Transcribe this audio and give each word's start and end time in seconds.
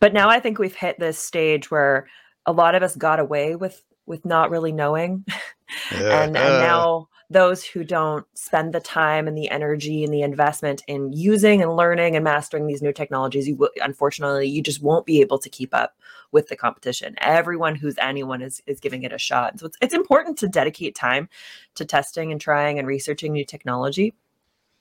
But 0.00 0.12
now 0.12 0.28
I 0.28 0.40
think 0.40 0.58
we've 0.58 0.74
hit 0.74 0.98
this 0.98 1.18
stage 1.18 1.70
where 1.70 2.06
a 2.46 2.52
lot 2.52 2.74
of 2.74 2.82
us 2.82 2.96
got 2.96 3.20
away 3.20 3.56
with 3.56 3.82
with 4.06 4.24
not 4.24 4.50
really 4.50 4.72
knowing. 4.72 5.24
Yeah. 5.92 6.22
and 6.22 6.36
and 6.36 6.62
now 6.62 7.08
those 7.30 7.62
who 7.62 7.84
don't 7.84 8.24
spend 8.34 8.72
the 8.72 8.80
time 8.80 9.28
and 9.28 9.36
the 9.36 9.50
energy 9.50 10.02
and 10.02 10.12
the 10.12 10.22
investment 10.22 10.82
in 10.88 11.12
using 11.12 11.60
and 11.60 11.76
learning 11.76 12.16
and 12.16 12.24
mastering 12.24 12.66
these 12.66 12.80
new 12.80 12.92
technologies, 12.92 13.46
you 13.46 13.54
will 13.54 13.70
unfortunately 13.82 14.48
you 14.48 14.62
just 14.62 14.82
won't 14.82 15.04
be 15.04 15.20
able 15.20 15.38
to 15.38 15.50
keep 15.50 15.74
up 15.74 15.94
with 16.32 16.48
the 16.48 16.56
competition. 16.56 17.14
Everyone 17.20 17.74
who's 17.74 17.98
anyone 17.98 18.40
is 18.40 18.62
is 18.66 18.80
giving 18.80 19.02
it 19.02 19.12
a 19.12 19.18
shot. 19.18 19.58
So 19.58 19.66
it's 19.66 19.76
it's 19.82 19.94
important 19.94 20.38
to 20.38 20.48
dedicate 20.48 20.94
time 20.94 21.28
to 21.74 21.84
testing 21.84 22.32
and 22.32 22.40
trying 22.40 22.78
and 22.78 22.88
researching 22.88 23.32
new 23.32 23.44
technology. 23.44 24.14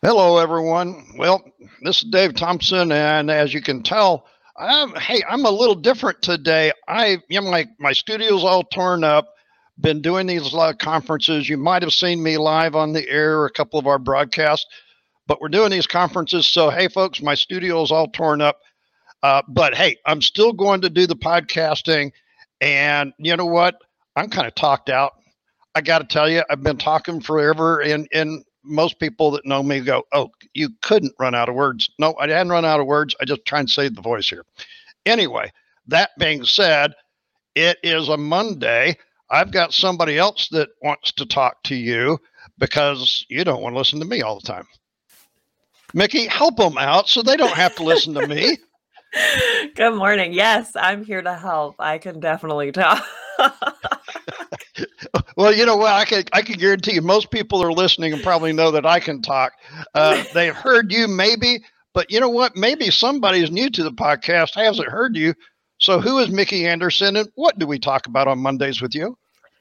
Hello, 0.04 0.38
everyone. 0.38 1.16
Well, 1.18 1.44
this 1.82 2.04
is 2.04 2.10
Dave 2.12 2.36
Thompson, 2.36 2.92
and 2.92 3.32
as 3.32 3.52
you 3.52 3.62
can 3.62 3.82
tell, 3.82 4.28
I'm, 4.58 4.96
hey, 4.96 5.22
I'm 5.30 5.46
a 5.46 5.52
little 5.52 5.76
different 5.76 6.22
today. 6.22 6.72
I, 6.88 7.20
you 7.30 7.42
know, 7.42 7.52
my 7.52 7.68
my 7.80 7.94
studio's 7.94 8.44
all 8.44 8.64
torn 8.64 9.04
up. 9.04 9.28
Been 9.80 10.02
doing 10.02 10.26
these 10.26 10.54
live 10.54 10.80
conferences. 10.80 11.48
You 11.48 11.58
might 11.58 11.84
have 11.84 11.94
seen 11.94 12.24
me 12.24 12.38
live 12.38 12.76
on 12.76 12.94
the 12.94 13.08
air, 13.08 13.46
a 13.46 13.52
couple 13.52 13.78
of 13.80 13.86
our 13.86 14.00
broadcasts, 14.00 14.66
but 15.28 15.40
we're 15.40 15.50
doing 15.50 15.70
these 15.70 15.86
conferences. 15.86 16.48
So, 16.48 16.72
hey, 16.72 16.88
folks, 16.88 17.22
my 17.22 17.36
studio's 17.36 17.92
all 17.92 18.08
torn 18.08 18.42
up. 18.42 18.58
Uh, 19.22 19.44
but 19.48 19.76
hey, 19.76 19.98
I'm 20.06 20.22
still 20.22 20.54
going 20.54 20.82
to 20.82 20.90
do 20.90 21.06
the 21.06 21.16
podcasting. 21.16 22.12
And 22.60 23.14
you 23.20 23.36
know 23.36 23.46
what? 23.46 23.76
I'm 24.16 24.30
kind 24.30 24.48
of 24.48 24.56
talked 24.56 24.90
out. 24.90 25.14
I 25.76 25.82
got 25.82 26.00
to 26.00 26.06
tell 26.06 26.28
you, 26.28 26.42
I've 26.50 26.64
been 26.64 26.78
talking 26.78 27.22
forever, 27.22 27.82
and 27.82 28.08
and 28.12 28.44
most 28.68 29.00
people 29.00 29.32
that 29.32 29.46
know 29.46 29.64
me 29.64 29.80
go, 29.80 30.04
"Oh, 30.12 30.32
you 30.54 30.70
couldn't 30.82 31.14
run 31.20 31.36
out 31.36 31.50
of 31.50 31.56
words." 31.56 31.90
No, 32.00 32.16
I 32.20 32.28
hadn't 32.28 32.52
run 32.52 32.66
out 32.66 32.80
of 32.80 32.86
words. 32.86 33.16
I 33.22 33.26
just 33.26 33.46
try 33.46 33.60
and 33.60 33.70
save 33.70 33.96
the 33.96 34.02
voice 34.02 34.30
here. 34.30 34.46
Anyway, 35.06 35.52
that 35.88 36.12
being 36.20 36.44
said, 36.44 36.94
it 37.56 37.78
is 37.84 38.10
a 38.10 38.18
Monday. 38.18 38.98
I've 39.30 39.52
got 39.52 39.74
somebody 39.74 40.18
else 40.18 40.48
that 40.50 40.70
wants 40.82 41.12
to 41.14 41.26
talk 41.26 41.64
to 41.64 41.76
you 41.76 42.20
because 42.58 43.26
you 43.30 43.44
don't 43.44 43.62
want 43.62 43.74
to 43.74 43.78
listen 43.78 44.00
to 44.00 44.06
me 44.06 44.22
all 44.22 44.40
the 44.40 44.48
time. 44.48 44.68
Mickey, 45.94 46.28
help 46.28 46.58
them 46.58 46.78
out 46.78 47.08
so 47.08 47.22
they 47.22 47.38
don't 47.38 47.56
have 47.56 47.76
to 47.76 47.84
listen 47.84 48.14
to 48.14 48.22
me. 48.28 48.58
Good 49.76 49.96
morning. 49.96 50.34
Yes, 50.34 50.76
I'm 50.76 51.04
here 51.04 51.22
to 51.22 51.36
help. 51.36 51.76
I 51.80 51.98
can 51.98 52.20
definitely 52.20 52.72
talk. 52.72 53.04
Well, 55.38 55.54
you 55.54 55.68
know 55.68 55.78
what? 55.78 55.94
I 55.94 56.04
can 56.04 56.24
I 56.34 56.42
can 56.42 56.58
guarantee 56.58 56.96
you, 56.96 57.02
most 57.04 57.30
people 57.30 57.62
are 57.64 57.72
listening 57.72 58.12
and 58.12 58.24
probably 58.24 58.54
know 58.54 58.72
that 58.72 58.88
I 58.88 59.00
can 59.00 59.22
talk. 59.22 59.54
Uh, 59.94 60.24
they've 60.34 60.56
heard 60.56 60.92
you, 60.92 61.08
maybe, 61.08 61.64
but 61.94 62.12
you 62.12 62.20
know 62.20 62.30
what? 62.30 62.56
Maybe 62.56 62.90
somebody's 62.90 63.52
new 63.52 63.70
to 63.70 63.84
the 63.84 63.92
podcast 63.92 64.56
hasn't 64.56 64.90
heard 64.90 65.16
you. 65.16 65.36
So, 65.78 66.02
who 66.02 66.18
is 66.18 66.32
Mickey 66.32 66.66
Anderson, 66.66 67.16
and 67.16 67.30
what 67.36 67.60
do 67.60 67.68
we 67.68 67.78
talk 67.78 68.08
about 68.08 68.28
on 68.28 68.40
Mondays 68.40 68.82
with 68.82 68.96
you? 68.96 69.16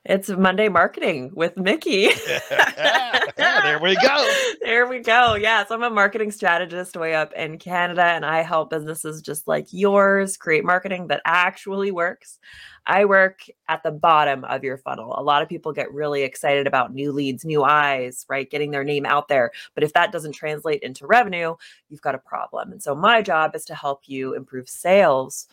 It's 0.09 0.29
Monday 0.29 0.69
marketing 0.69 1.33
with 1.35 1.57
Mickey. 1.57 2.11
there 3.37 3.81
we 3.81 3.97
go. 3.97 4.35
There 4.63 4.87
we 4.87 5.01
go. 5.01 5.35
Yes, 5.35 5.73
I'm 5.73 5.83
a 5.83 5.91
marketing 5.91 6.31
strategist 6.31 6.97
way 6.97 7.17
up 7.17 7.33
in 7.33 7.59
Canada, 7.59 8.05
and 8.05 8.25
I 8.25 8.43
help 8.43 8.71
businesses 8.71 9.21
just 9.21 9.49
like 9.49 9.67
yours 9.73 10.37
create 10.37 10.65
marketing 10.65 11.09
that 11.09 11.23
actually 11.25 11.91
works. 11.91 12.39
I 12.87 13.05
work 13.05 13.41
at 13.69 13.83
the 13.83 13.91
bottom 13.91 14.45
of 14.45 14.63
your 14.63 14.79
funnel. 14.79 15.13
A 15.19 15.25
lot 15.25 15.43
of 15.43 15.49
people 15.49 15.73
get 15.73 15.93
really 15.93 16.23
excited 16.23 16.69
about 16.69 16.95
new 16.95 17.11
leads, 17.11 17.45
new 17.45 17.65
eyes, 17.65 18.25
right? 18.29 18.49
Getting 18.49 18.71
their 18.71 18.85
name 18.85 19.07
out 19.07 19.27
there. 19.27 19.51
But 19.75 19.83
if 19.83 19.93
that 19.95 20.13
doesn't 20.13 20.37
translate 20.37 20.83
into 20.83 21.05
revenue, 21.05 21.57
you've 21.89 22.01
got 22.01 22.15
a 22.15 22.19
problem. 22.19 22.71
And 22.71 22.81
so 22.81 22.95
my 22.95 23.23
job 23.23 23.57
is 23.57 23.65
to 23.65 23.75
help 23.75 24.03
you 24.07 24.35
improve 24.35 24.69
sales 24.69 25.49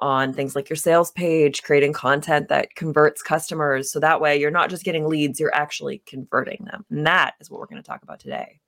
on 0.00 0.32
things 0.32 0.54
like 0.54 0.68
your 0.68 0.76
sales 0.76 1.10
page, 1.10 1.62
creating 1.62 1.92
content 1.92 2.48
that 2.48 2.74
converts 2.74 3.22
customers. 3.22 3.90
So 3.90 4.00
that 4.00 4.20
way 4.20 4.38
you're 4.38 4.50
not 4.50 4.70
just 4.70 4.84
getting 4.84 5.06
leads, 5.06 5.40
you're 5.40 5.54
actually 5.54 6.02
converting 6.06 6.64
them. 6.64 6.84
And 6.90 7.06
that 7.06 7.34
is 7.40 7.50
what 7.50 7.60
we're 7.60 7.66
going 7.66 7.82
to 7.82 7.86
talk 7.86 8.02
about 8.02 8.20
today. 8.20 8.60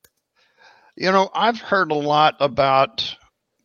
You 0.97 1.13
know, 1.13 1.31
I've 1.35 1.61
heard 1.61 1.93
a 1.93 1.95
lot 1.97 2.37
about, 2.41 3.17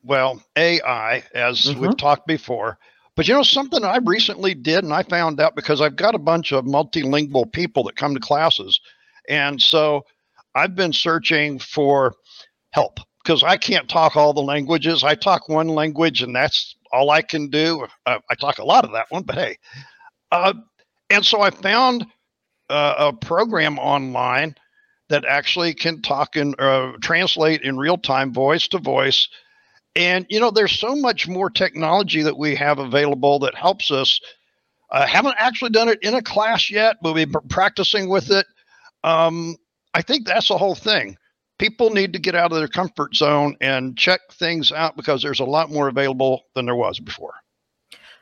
well, 0.03 0.41
AI, 0.55 1.23
as 1.33 1.65
Mhm. 1.65 1.79
we've 1.79 1.97
talked 1.97 2.27
before. 2.27 2.77
But 3.15 3.27
you 3.27 3.33
know, 3.33 3.43
something 3.43 3.83
I 3.83 3.97
recently 3.97 4.53
did, 4.53 4.83
and 4.83 4.93
I 4.93 5.03
found 5.03 5.39
out 5.39 5.55
because 5.55 5.81
I've 5.81 5.95
got 5.95 6.15
a 6.15 6.19
bunch 6.19 6.51
of 6.51 6.65
multilingual 6.65 7.51
people 7.51 7.83
that 7.83 7.95
come 7.95 8.13
to 8.13 8.19
classes. 8.19 8.79
And 9.29 9.61
so 9.61 10.05
I've 10.53 10.75
been 10.75 10.93
searching 10.93 11.59
for 11.59 12.13
help 12.71 12.99
because 13.23 13.41
I 13.41 13.57
can't 13.57 13.89
talk 13.89 14.15
all 14.15 14.33
the 14.33 14.41
languages. 14.41 15.03
I 15.03 15.15
talk 15.15 15.49
one 15.49 15.69
language, 15.69 16.21
and 16.21 16.35
that's 16.35 16.75
all 16.95 17.11
I 17.11 17.21
can 17.21 17.49
do. 17.49 17.85
Uh, 18.05 18.19
I 18.29 18.35
talk 18.35 18.59
a 18.59 18.65
lot 18.65 18.85
of 18.85 18.93
that 18.93 19.07
one, 19.09 19.23
but 19.23 19.35
hey. 19.35 19.57
Uh, 20.31 20.53
and 21.09 21.25
so 21.25 21.41
I 21.41 21.49
found 21.49 22.05
uh, 22.69 22.95
a 22.97 23.13
program 23.13 23.77
online 23.77 24.55
that 25.09 25.25
actually 25.25 25.73
can 25.73 26.01
talk 26.01 26.35
and 26.35 26.59
uh, 26.59 26.93
translate 27.01 27.61
in 27.61 27.77
real 27.77 27.97
time, 27.97 28.33
voice 28.33 28.67
to 28.69 28.79
voice. 28.79 29.27
And 29.95 30.25
you 30.29 30.39
know, 30.39 30.51
there's 30.51 30.77
so 30.79 30.95
much 30.95 31.27
more 31.27 31.49
technology 31.49 32.21
that 32.23 32.37
we 32.37 32.55
have 32.55 32.79
available 32.79 33.39
that 33.39 33.55
helps 33.55 33.91
us. 33.91 34.19
I 34.91 35.05
haven't 35.05 35.35
actually 35.37 35.71
done 35.71 35.89
it 35.89 35.99
in 36.01 36.15
a 36.15 36.21
class 36.21 36.71
yet, 36.71 36.97
but 37.01 37.13
we've 37.13 37.31
been 37.31 37.47
practicing 37.49 38.09
with 38.09 38.31
it. 38.31 38.45
Um, 39.03 39.55
I 39.93 40.01
think 40.01 40.25
that's 40.25 40.47
the 40.47 40.57
whole 40.57 40.75
thing. 40.75 41.17
People 41.57 41.89
need 41.89 42.13
to 42.13 42.19
get 42.19 42.35
out 42.35 42.51
of 42.51 42.57
their 42.57 42.67
comfort 42.67 43.15
zone 43.15 43.55
and 43.61 43.97
check 43.97 44.21
things 44.31 44.71
out 44.71 44.97
because 44.97 45.21
there's 45.21 45.39
a 45.39 45.45
lot 45.45 45.71
more 45.71 45.87
available 45.87 46.43
than 46.53 46.65
there 46.65 46.75
was 46.75 46.99
before. 46.99 47.33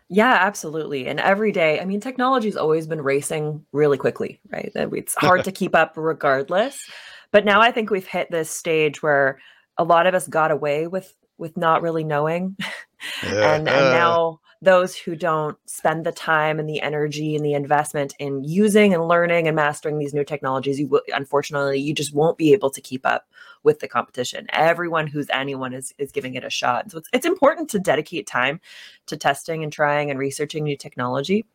Yeah, 0.09 0.37
absolutely. 0.39 1.07
And 1.07 1.19
every 1.19 1.51
day, 1.51 1.79
I 1.79 1.85
mean, 1.85 1.99
technology's 1.99 2.57
always 2.57 2.85
been 2.85 3.01
racing 3.01 3.65
really 3.71 3.97
quickly, 3.97 4.39
right? 4.51 4.71
That 4.75 4.93
It's 4.93 5.15
hard 5.15 5.43
to 5.45 5.51
keep 5.51 5.75
up 5.75 5.93
regardless. 5.95 6.85
But 7.31 7.45
now 7.45 7.61
I 7.61 7.71
think 7.71 7.89
we've 7.89 8.05
hit 8.05 8.29
this 8.29 8.51
stage 8.51 9.01
where 9.01 9.39
a 9.77 9.83
lot 9.83 10.05
of 10.05 10.13
us 10.13 10.27
got 10.27 10.51
away 10.51 10.87
with 10.87 11.11
with 11.39 11.57
not 11.57 11.81
really 11.81 12.03
knowing. 12.03 12.55
and 13.23 13.33
and 13.33 13.65
now 13.67 14.39
those 14.63 14.95
who 14.95 15.15
don't 15.15 15.57
spend 15.65 16.05
the 16.05 16.11
time 16.11 16.59
and 16.59 16.69
the 16.69 16.81
energy 16.81 17.35
and 17.35 17.45
the 17.45 17.53
investment 17.53 18.13
in 18.19 18.43
using 18.43 18.93
and 18.93 19.07
learning 19.07 19.47
and 19.47 19.55
mastering 19.55 19.99
these 19.99 20.13
new 20.13 20.23
technologies, 20.23 20.79
you 20.79 20.87
will, 20.87 21.01
unfortunately, 21.13 21.79
you 21.79 21.93
just 21.93 22.13
won't 22.13 22.37
be 22.37 22.53
able 22.53 22.69
to 22.69 22.81
keep 22.81 23.05
up 23.05 23.27
with 23.63 23.79
the 23.79 23.87
competition. 23.87 24.47
Everyone 24.53 25.07
who's 25.07 25.27
anyone 25.31 25.73
is 25.73 25.93
is 25.97 26.11
giving 26.11 26.35
it 26.35 26.43
a 26.43 26.49
shot. 26.49 26.91
So 26.91 26.97
it's 26.99 27.09
it's 27.13 27.25
important 27.25 27.69
to 27.71 27.79
dedicate 27.79 28.25
time 28.27 28.61
to 29.07 29.17
testing 29.17 29.63
and 29.63 29.71
trying 29.71 30.09
and 30.09 30.19
researching 30.19 30.63
new 30.63 30.77
technology. 30.77 31.45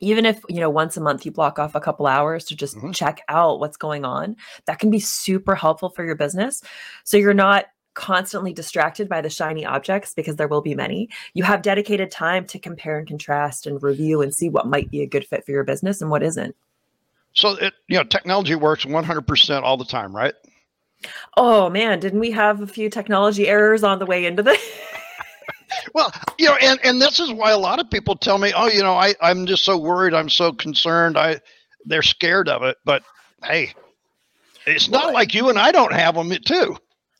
Even 0.00 0.24
if, 0.24 0.40
you 0.48 0.60
know, 0.60 0.70
once 0.70 0.96
a 0.96 1.00
month 1.00 1.26
you 1.26 1.32
block 1.32 1.58
off 1.58 1.74
a 1.74 1.80
couple 1.80 2.06
hours 2.06 2.44
to 2.46 2.56
just 2.56 2.76
Mhm. 2.76 2.94
check 2.94 3.20
out 3.28 3.58
what's 3.60 3.76
going 3.76 4.04
on, 4.04 4.36
that 4.66 4.78
can 4.78 4.90
be 4.90 5.00
super 5.00 5.54
helpful 5.56 5.90
for 5.90 6.04
your 6.04 6.14
business. 6.14 6.62
So 7.04 7.16
you're 7.16 7.34
not 7.34 7.66
constantly 7.98 8.52
distracted 8.52 9.08
by 9.08 9.20
the 9.20 9.28
shiny 9.28 9.66
objects 9.66 10.14
because 10.14 10.36
there 10.36 10.46
will 10.46 10.62
be 10.62 10.74
many. 10.74 11.08
You 11.34 11.42
have 11.42 11.62
dedicated 11.62 12.12
time 12.12 12.46
to 12.46 12.58
compare 12.58 12.96
and 12.98 13.08
contrast 13.08 13.66
and 13.66 13.82
review 13.82 14.22
and 14.22 14.32
see 14.32 14.48
what 14.48 14.68
might 14.68 14.88
be 14.88 15.02
a 15.02 15.06
good 15.06 15.26
fit 15.26 15.44
for 15.44 15.50
your 15.50 15.64
business 15.64 16.00
and 16.00 16.08
what 16.08 16.22
isn't. 16.22 16.54
So 17.32 17.56
it, 17.56 17.74
you 17.88 17.98
know, 17.98 18.04
technology 18.04 18.54
works 18.54 18.84
100% 18.84 19.62
all 19.62 19.76
the 19.76 19.84
time, 19.84 20.14
right? 20.14 20.32
Oh 21.36 21.68
man, 21.68 21.98
didn't 21.98 22.20
we 22.20 22.30
have 22.30 22.62
a 22.62 22.68
few 22.68 22.88
technology 22.88 23.48
errors 23.48 23.82
on 23.82 23.98
the 23.98 24.06
way 24.06 24.24
into 24.24 24.42
this? 24.42 24.62
Well, 25.94 26.10
you 26.38 26.46
know, 26.46 26.56
and, 26.56 26.80
and 26.82 27.00
this 27.00 27.20
is 27.20 27.30
why 27.30 27.50
a 27.50 27.58
lot 27.58 27.78
of 27.78 27.90
people 27.90 28.16
tell 28.16 28.38
me, 28.38 28.52
oh, 28.56 28.68
you 28.68 28.82
know, 28.82 28.94
I, 28.94 29.14
I'm 29.20 29.44
just 29.44 29.64
so 29.64 29.76
worried. 29.76 30.14
I'm 30.14 30.30
so 30.30 30.50
concerned. 30.50 31.18
I, 31.18 31.40
they're 31.84 32.02
scared 32.02 32.48
of 32.48 32.62
it. 32.62 32.78
But 32.86 33.02
hey, 33.44 33.74
it's 34.66 34.88
not 34.88 35.06
Well, 35.06 35.14
like 35.14 35.34
you 35.34 35.50
and 35.50 35.58
I 35.58 35.70
don't 35.70 35.92
have 35.92 36.14
them 36.14 36.30
too. 36.44 36.76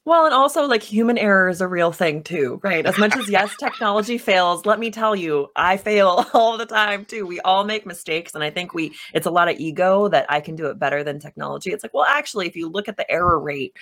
Well, 0.08 0.24
and 0.24 0.32
also 0.32 0.66
like 0.66 0.82
human 0.82 1.19
error 1.19 1.50
is 1.50 1.60
a 1.60 1.69
real 1.69 1.92
thing 1.92 2.22
too, 2.22 2.60
right? 2.62 2.86
As 2.86 2.96
much 2.96 3.14
as 3.14 3.28
yes, 3.28 3.54
technology 3.60 4.16
fails, 4.16 4.64
let 4.64 4.78
me 4.78 4.91
tell 4.91 5.14
you, 5.14 5.49
I 5.55 5.76
fail 5.76 6.25
all 6.32 6.56
the 6.56 6.64
time 6.64 7.05
too. 7.05 7.26
We 7.26 7.40
all 7.40 7.62
make 7.62 7.84
mistakes 7.84 8.34
and 8.34 8.43
I 8.43 8.49
think 8.49 8.72
we 8.72 8.94
it's 9.12 9.26
a 9.26 9.31
lot 9.31 9.50
of 9.50 9.60
ego 9.60 10.08
that 10.08 10.25
I 10.31 10.40
can 10.40 10.56
do 10.56 10.69
it 10.69 10.78
better 10.78 11.05
than 11.05 11.19
technology. 11.19 11.72
It's 11.72 11.84
like, 11.84 11.93
well, 11.93 12.06
actually, 12.08 12.46
if 12.46 12.56
you 12.56 12.70
look 12.70 12.88
at 12.88 12.96
the 12.96 13.10
error 13.10 13.38
rate, 13.38 13.76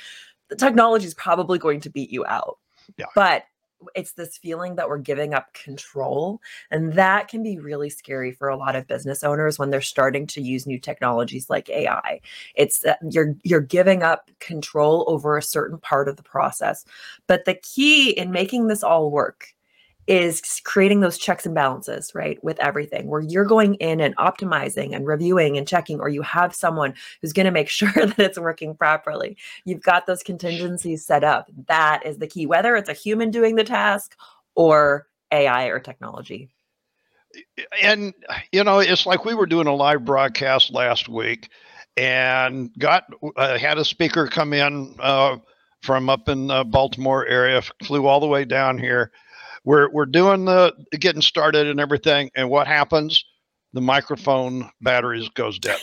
the 0.49 0.56
technology 0.56 1.06
is 1.06 1.14
probably 1.14 1.61
going 1.61 1.78
to 1.82 1.90
beat 1.90 2.11
you 2.11 2.26
out. 2.26 2.58
Yeah. 2.96 3.06
But 3.14 3.44
it's 3.94 4.12
this 4.12 4.38
feeling 4.38 4.76
that 4.76 4.88
we're 4.88 4.99
giving 4.99 5.34
up 5.34 5.52
control 5.52 6.40
and 6.70 6.94
that 6.94 7.28
can 7.28 7.43
be 7.43 7.58
really 7.58 7.90
scary 7.90 8.32
for 8.32 8.49
a 8.49 8.56
lot 8.56 8.75
of 8.76 8.87
business 8.87 9.23
owners 9.23 9.58
when 9.58 9.70
they're 9.70 9.81
starting 9.81 10.26
to 10.26 10.40
use 10.40 10.67
new 10.67 10.78
technologies 10.78 11.50
like 11.50 11.69
AI 11.69 12.20
it's 12.55 12.81
that 12.81 12.99
you're 13.11 13.34
you're 13.43 13.61
giving 13.61 14.02
up 14.02 14.31
control 14.40 15.05
over 15.08 15.37
a 15.37 15.43
certain 15.43 15.78
part 15.78 16.08
of 16.08 16.17
the 16.17 16.23
process 16.23 16.84
but 17.26 17.44
the 17.44 17.55
key 17.55 18.11
in 18.11 18.31
making 18.31 18.67
this 18.67 18.82
all 18.82 19.11
work 19.11 19.49
is 20.06 20.61
creating 20.64 21.00
those 21.00 21.19
checks 21.19 21.47
and 21.47 21.55
balances 21.55 22.14
right 22.14 22.43
with 22.44 22.58
everything 22.61 23.08
where 23.08 23.20
you're 23.20 23.44
going 23.44 23.75
in 23.76 24.00
and 24.00 24.17
optimizing 24.17 24.94
and 24.94 25.06
reviewing 25.06 25.56
and 25.56 25.67
checking 25.67 25.99
or 26.00 26.08
you 26.08 26.23
have 26.23 26.55
someone 26.55 26.94
who's 27.20 27.32
going 27.32 27.47
to 27.47 27.50
make 27.50 27.69
sure 27.76 27.93
that 27.94 28.19
it's 28.19 28.38
working 28.38 28.75
properly 28.75 29.37
you've 29.64 29.82
got 29.82 30.06
those 30.06 30.23
contingencies 30.23 31.05
set 31.05 31.25
up 31.25 31.50
that 31.67 32.05
is 32.06 32.19
the 32.19 32.26
key 32.26 32.47
whether 32.47 32.76
it's 32.76 32.88
a 32.88 32.94
human 32.94 33.31
doing 33.31 33.56
the 33.56 33.64
task 33.64 34.17
or 34.55 35.06
AI 35.32 35.67
or 35.67 35.79
technology. 35.79 36.49
And, 37.82 38.14
you 38.53 38.64
know, 38.64 38.79
it's 38.79 39.06
like 39.06 39.25
we 39.25 39.35
were 39.35 39.47
doing 39.47 39.67
a 39.67 39.75
live 39.75 40.05
broadcast 40.05 40.73
last 40.73 41.08
week 41.08 41.50
and 41.97 42.70
got 42.79 43.05
uh, 43.37 43.58
had 43.58 43.79
a 43.79 43.85
speaker 43.85 44.26
come 44.26 44.53
in 44.53 44.94
uh, 45.00 45.37
from 45.82 46.08
up 46.08 46.29
in 46.29 46.47
the 46.47 46.64
Baltimore 46.64 47.26
area, 47.26 47.62
flew 47.82 48.06
all 48.06 48.20
the 48.20 48.26
way 48.26 48.44
down 48.44 48.79
here. 48.79 49.12
We're, 49.67 49.91
we're 49.91 50.07
doing 50.07 50.45
the 50.45 50.73
getting 50.93 51.21
started 51.21 51.67
and 51.67 51.81
everything. 51.81 52.31
And 52.37 52.49
what 52.49 52.69
happens? 52.69 53.23
The 53.73 53.81
microphone 53.81 54.71
batteries 54.81 55.29
goes 55.31 55.59
dead. 55.59 55.81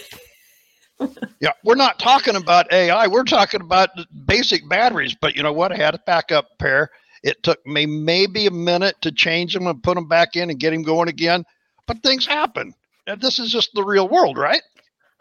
yeah, 1.41 1.51
we're 1.65 1.75
not 1.75 1.99
talking 1.99 2.37
about 2.37 2.71
AI. 2.71 3.07
We're 3.07 3.25
talking 3.25 3.59
about 3.59 3.89
basic 4.25 4.67
batteries. 4.69 5.15
But 5.19 5.35
you 5.35 5.43
know 5.43 5.51
what? 5.51 5.73
I 5.73 5.75
had 5.75 5.95
a 5.95 5.99
backup 6.07 6.47
pair. 6.59 6.91
It 7.23 7.43
took 7.43 7.59
me 7.67 7.85
maybe 7.85 8.47
a 8.47 8.51
minute 8.51 8.95
to 9.01 9.11
change 9.11 9.53
them 9.53 9.67
and 9.67 9.83
put 9.83 9.95
them 9.95 10.07
back 10.07 10.37
in 10.37 10.49
and 10.49 10.59
get 10.59 10.73
him 10.73 10.83
going 10.83 11.09
again. 11.09 11.43
But 11.85 12.01
things 12.03 12.25
happen. 12.25 12.73
And 13.05 13.19
this 13.19 13.37
is 13.37 13.51
just 13.51 13.71
the 13.73 13.83
real 13.83 14.07
world, 14.07 14.37
right? 14.37 14.61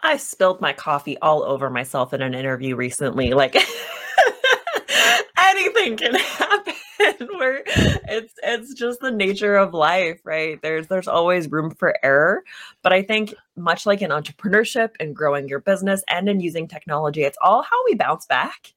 I 0.04 0.16
spilled 0.18 0.60
my 0.60 0.72
coffee 0.72 1.18
all 1.18 1.42
over 1.42 1.68
myself 1.68 2.14
in 2.14 2.22
an 2.22 2.32
interview 2.32 2.76
recently. 2.76 3.32
Like 3.32 3.56
anything 5.36 5.96
can 5.96 6.14
happen 6.14 6.74
where 7.36 7.62
it's 7.66 8.34
it's 8.42 8.74
just 8.74 9.00
the 9.00 9.10
nature 9.10 9.56
of 9.56 9.74
life, 9.74 10.20
right? 10.24 10.60
There's 10.62 10.86
there's 10.88 11.08
always 11.08 11.50
room 11.50 11.70
for 11.70 11.96
error. 12.02 12.44
But 12.82 12.92
I 12.92 13.02
think 13.02 13.34
much 13.56 13.86
like 13.86 14.02
in 14.02 14.10
entrepreneurship 14.10 14.90
and 15.00 15.14
growing 15.14 15.48
your 15.48 15.60
business 15.60 16.02
and 16.08 16.28
in 16.28 16.40
using 16.40 16.68
technology, 16.68 17.22
it's 17.22 17.38
all 17.40 17.62
how 17.62 17.84
we 17.84 17.94
bounce 17.94 18.26
back. 18.26 18.72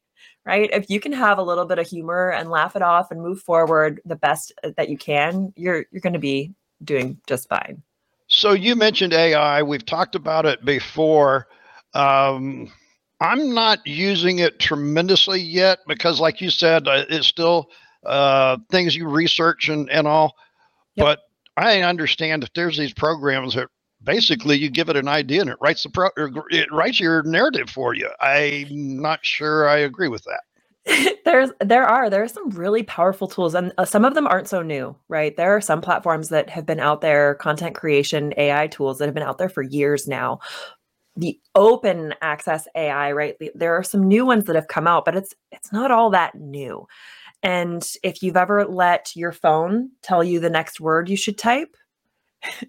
Right. 0.45 0.69
If 0.71 0.89
you 0.91 0.99
can 0.99 1.11
have 1.11 1.39
a 1.39 1.43
little 1.43 1.65
bit 1.65 1.79
of 1.79 1.87
humor 1.87 2.29
and 2.31 2.51
laugh 2.51 2.75
it 2.75 2.83
off 2.83 3.09
and 3.09 3.19
move 3.19 3.41
forward 3.41 3.99
the 4.05 4.15
best 4.15 4.53
that 4.77 4.89
you 4.89 4.97
can, 4.97 5.51
you're 5.55 5.85
you're 5.91 6.01
gonna 6.01 6.19
be 6.19 6.53
doing 6.83 7.19
just 7.27 7.49
fine. 7.49 7.81
So 8.27 8.53
you 8.53 8.75
mentioned 8.75 9.13
AI. 9.13 9.63
We've 9.63 9.85
talked 9.85 10.15
about 10.15 10.45
it 10.45 10.63
before. 10.65 11.47
Um, 11.93 12.71
I'm 13.21 13.53
not 13.53 13.85
using 13.85 14.39
it 14.39 14.59
tremendously 14.59 15.39
yet 15.39 15.79
because, 15.87 16.19
like 16.19 16.41
you 16.41 16.49
said, 16.49 16.87
uh, 16.87 17.05
it's 17.09 17.27
still 17.27 17.69
uh, 18.05 18.57
things 18.69 18.95
you 18.95 19.07
research 19.07 19.69
and, 19.69 19.89
and 19.89 20.07
all. 20.07 20.35
Yep. 20.95 21.05
But 21.05 21.19
I 21.57 21.81
understand 21.81 22.43
that 22.43 22.51
there's 22.55 22.77
these 22.77 22.93
programs 22.93 23.55
that 23.55 23.67
basically 24.03 24.57
you 24.57 24.69
give 24.69 24.89
it 24.89 24.97
an 24.97 25.07
idea 25.07 25.41
and 25.41 25.49
it 25.49 25.57
writes 25.61 25.83
the 25.83 25.89
pro, 25.89 26.09
it 26.49 26.71
writes 26.71 26.99
your 26.99 27.23
narrative 27.23 27.69
for 27.69 27.93
you. 27.93 28.09
I'm 28.21 29.01
not 29.01 29.25
sure 29.25 29.67
I 29.67 29.77
agree 29.77 30.07
with 30.07 30.23
that. 30.23 30.41
there's 31.25 31.49
there 31.61 31.85
are 31.85 32.11
there 32.11 32.21
are 32.21 32.27
some 32.27 32.49
really 32.51 32.83
powerful 32.83 33.27
tools 33.27 33.55
and 33.55 33.73
uh, 33.79 33.85
some 33.85 34.05
of 34.05 34.13
them 34.13 34.27
aren't 34.27 34.47
so 34.47 34.61
new 34.61 34.95
right 35.07 35.35
there 35.35 35.55
are 35.55 35.61
some 35.61 35.81
platforms 35.81 36.29
that 36.29 36.47
have 36.47 36.63
been 36.63 36.79
out 36.79 37.01
there 37.01 37.33
content 37.35 37.73
creation 37.73 38.31
ai 38.37 38.67
tools 38.67 38.99
that 38.99 39.05
have 39.05 39.15
been 39.15 39.23
out 39.23 39.39
there 39.39 39.49
for 39.49 39.63
years 39.63 40.07
now 40.07 40.39
the 41.15 41.39
open 41.55 42.13
access 42.21 42.67
ai 42.75 43.11
right 43.11 43.35
there 43.55 43.75
are 43.75 43.81
some 43.81 44.07
new 44.07 44.27
ones 44.27 44.45
that 44.45 44.55
have 44.55 44.67
come 44.67 44.85
out 44.85 45.05
but 45.05 45.15
it's 45.15 45.33
it's 45.51 45.71
not 45.73 45.89
all 45.89 46.11
that 46.11 46.35
new 46.35 46.85
and 47.45 47.93
if 48.03 48.21
you've 48.21 48.37
ever 48.37 48.65
let 48.65 49.15
your 49.15 49.31
phone 49.31 49.89
tell 50.01 50.23
you 50.23 50.39
the 50.39 50.49
next 50.49 50.79
word 50.79 51.09
you 51.09 51.17
should 51.17 51.37
type 51.37 51.75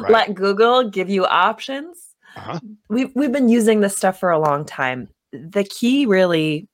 right. 0.00 0.10
let 0.10 0.34
google 0.34 0.88
give 0.88 1.10
you 1.10 1.24
options 1.26 2.14
uh-huh. 2.36 2.60
we've, 2.88 3.14
we've 3.14 3.32
been 3.32 3.48
using 3.48 3.80
this 3.80 3.96
stuff 3.96 4.18
for 4.18 4.30
a 4.30 4.38
long 4.38 4.64
time 4.64 5.08
the 5.32 5.64
key 5.64 6.06
really 6.06 6.68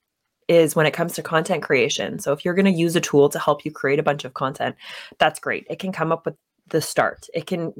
is 0.48 0.76
when 0.76 0.86
it 0.86 0.92
comes 0.92 1.14
to 1.14 1.22
content 1.22 1.62
creation. 1.62 2.18
So 2.18 2.32
if 2.32 2.44
you're 2.44 2.54
going 2.54 2.66
to 2.66 2.70
use 2.70 2.94
a 2.96 3.00
tool 3.00 3.28
to 3.30 3.38
help 3.38 3.64
you 3.64 3.70
create 3.70 3.98
a 3.98 4.02
bunch 4.02 4.24
of 4.24 4.34
content, 4.34 4.76
that's 5.18 5.40
great. 5.40 5.66
It 5.68 5.78
can 5.78 5.92
come 5.92 6.12
up 6.12 6.24
with 6.24 6.36
the 6.68 6.80
start. 6.80 7.26
It 7.34 7.46
can 7.46 7.72